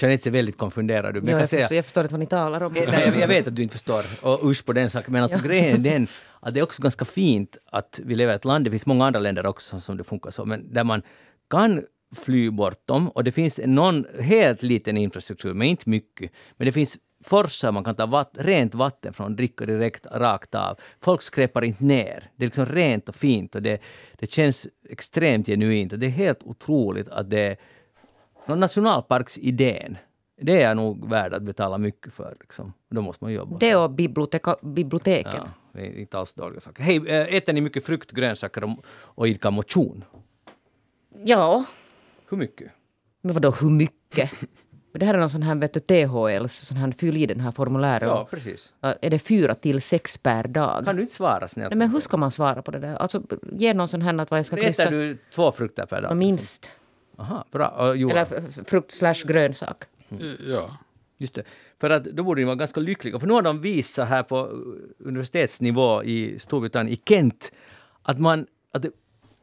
[0.00, 2.62] Jeanette ser väldigt konfunderad Ja, kan jag, säga- förstår, jag förstår inte vad ni talar
[2.62, 2.72] om.
[2.72, 4.02] Nej, jag, jag vet att du inte förstår.
[4.22, 5.12] Och usch på den saken.
[5.12, 6.06] Men alltså grejen är den
[6.40, 9.06] att det är också ganska fint att vi lever i ett land, det finns många
[9.06, 11.02] andra länder också som det funkar så, men där man
[11.50, 11.82] kan
[12.16, 16.32] fly bortom och det finns någon helt liten infrastruktur, men inte mycket.
[16.56, 20.54] Men det finns forsar man kan ta vatt, rent vatten från och dricka direkt rakt
[20.54, 20.78] av.
[21.00, 22.30] Folk skräpar inte ner.
[22.36, 23.82] Det är liksom rent och fint och det,
[24.18, 25.92] det känns extremt genuint.
[25.92, 27.58] Och det är helt otroligt att det
[28.46, 29.96] är nationalparksidén.
[30.40, 32.36] Det är nog värd att betala mycket för.
[32.40, 32.72] Liksom.
[32.90, 33.58] Då måste man jobba.
[33.58, 35.32] Det och biblioteka, biblioteken.
[35.34, 36.82] Ja, det är inte alls dåliga saker.
[36.82, 40.04] Hej, äh, äter ni mycket frukt, grönsaker och, och idkar motion?
[41.24, 41.64] Ja,
[42.28, 42.72] Hur mycket?
[43.20, 44.30] men vadå hur mycket?
[44.94, 47.40] Men det här är någon sån här, vet du, THL, sån här, fyll i den
[47.40, 48.08] här formuläret.
[48.08, 48.72] Ja, precis.
[48.80, 50.84] Är det fyra till sex per dag?
[50.84, 51.70] Kan du inte svara snällt?
[51.70, 52.96] Nej, men hur ska man svara på det där?
[52.96, 53.22] Alltså,
[53.52, 54.82] ge någon sån här att vad jag ska kryssa.
[54.82, 56.16] Äter du två frukter per dag?
[56.16, 56.70] Minst.
[57.16, 57.94] Aha, bra.
[57.94, 59.84] Johan, Eller frukt slash grönsak.
[60.48, 60.78] Ja.
[61.18, 61.42] just det.
[61.80, 63.18] För att då borde ni vara ganska lyckliga.
[63.18, 67.52] För nu har de visat här på uh, universitetsnivå i Storbritannien, i Kent,
[68.02, 68.84] att man att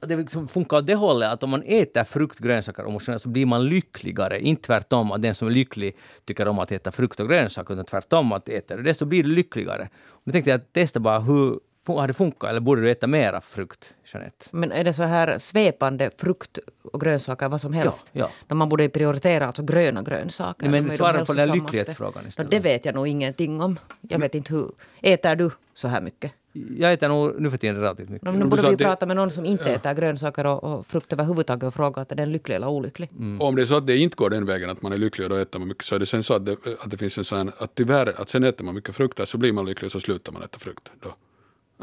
[0.08, 3.30] det, liksom funkar åt det hållet att om man äter frukt, grönsaker och motionerar så
[3.30, 4.40] blir man lyckligare.
[4.42, 7.86] Inte tvärtom att den som är lycklig tycker om att äta frukt och grönsaker, utan
[7.86, 9.90] tvärtom att du det så blir du lyckligare.
[10.08, 13.42] Och då tänkte jag testa bara hur har det funkat eller borde du äta mera
[13.42, 14.46] frukt, Jeanette?
[14.52, 18.10] Men är det så här svepande frukt och grönsaker, vad som helst?
[18.12, 18.56] Ja, ja.
[18.56, 20.70] Man borde prioritera alltså gröna grönsaker.
[20.70, 22.52] Nej, men är de svara på den här lycklighetsfrågan No, istället.
[22.52, 23.80] det vet jag nog ingenting om.
[24.02, 24.72] Jag vet inte hur.
[25.02, 26.32] Äter du så här mycket?
[26.54, 28.26] Jag äter nog nu för tiden relativt mycket.
[28.26, 30.86] No, du nu borde vi det- prata med någon som inte äter grönsaker och, och
[30.88, 33.10] frukt överhuvudtaget och fråga att är den lycklig eller olycklig?
[33.20, 33.42] Mm.
[33.42, 35.30] Om det är så att det inte går den vägen att man är lycklig och
[35.30, 37.24] då äter man mycket så är det sen så att det, att det finns en
[37.24, 40.00] sån att tyvärr att sen äter man mycket frukter så blir man lycklig och så
[40.00, 40.92] slutar man äta frukt.
[41.00, 41.10] Då.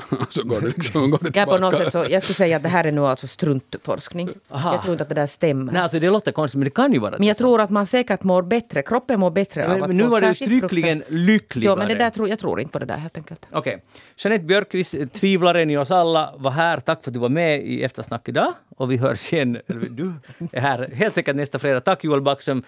[0.30, 1.90] så går det liksom går det Jag, på något tillbaka.
[1.90, 4.28] sätt så, jag skulle säga att det här är nu alltså struntforskning.
[4.50, 4.72] Aha.
[4.74, 5.72] Jag tror inte att det där stämmer.
[5.72, 7.86] Nej, alltså det låter konstigt, men det kan ju vara Men jag tror att man
[7.86, 10.56] säkert mår bättre, kroppen mår bättre Men, av att men nu var det frukter.
[10.56, 11.72] uttryckligen lyckligare.
[11.72, 13.46] Ja, men det där tror, jag tror inte på det där helt enkelt.
[13.52, 13.82] Okej.
[14.16, 16.80] Jeanette Björkqvist, tvivlaren i oss alla, var här.
[16.80, 18.52] Tack för att du var med i Eftersnack idag.
[18.76, 19.58] Och vi hörs igen.
[19.90, 20.12] Du
[20.52, 21.80] är här helt säkert nästa fredag.
[21.80, 22.62] Tack Joel Backström,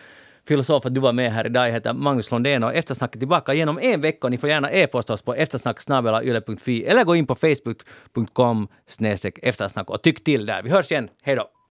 [0.48, 1.68] filosof, att du var med här idag.
[1.68, 4.28] Jag heter Magnus Lundén och Eftersnack är tillbaka igen om en vecka.
[4.28, 8.68] Ni får gärna e-posta oss på eftersnacksnabelayle.fi eller gå in på facebook.com
[9.42, 10.62] eftersnack och tyck till där.
[10.62, 11.08] Vi hörs igen.
[11.22, 11.50] Hej då!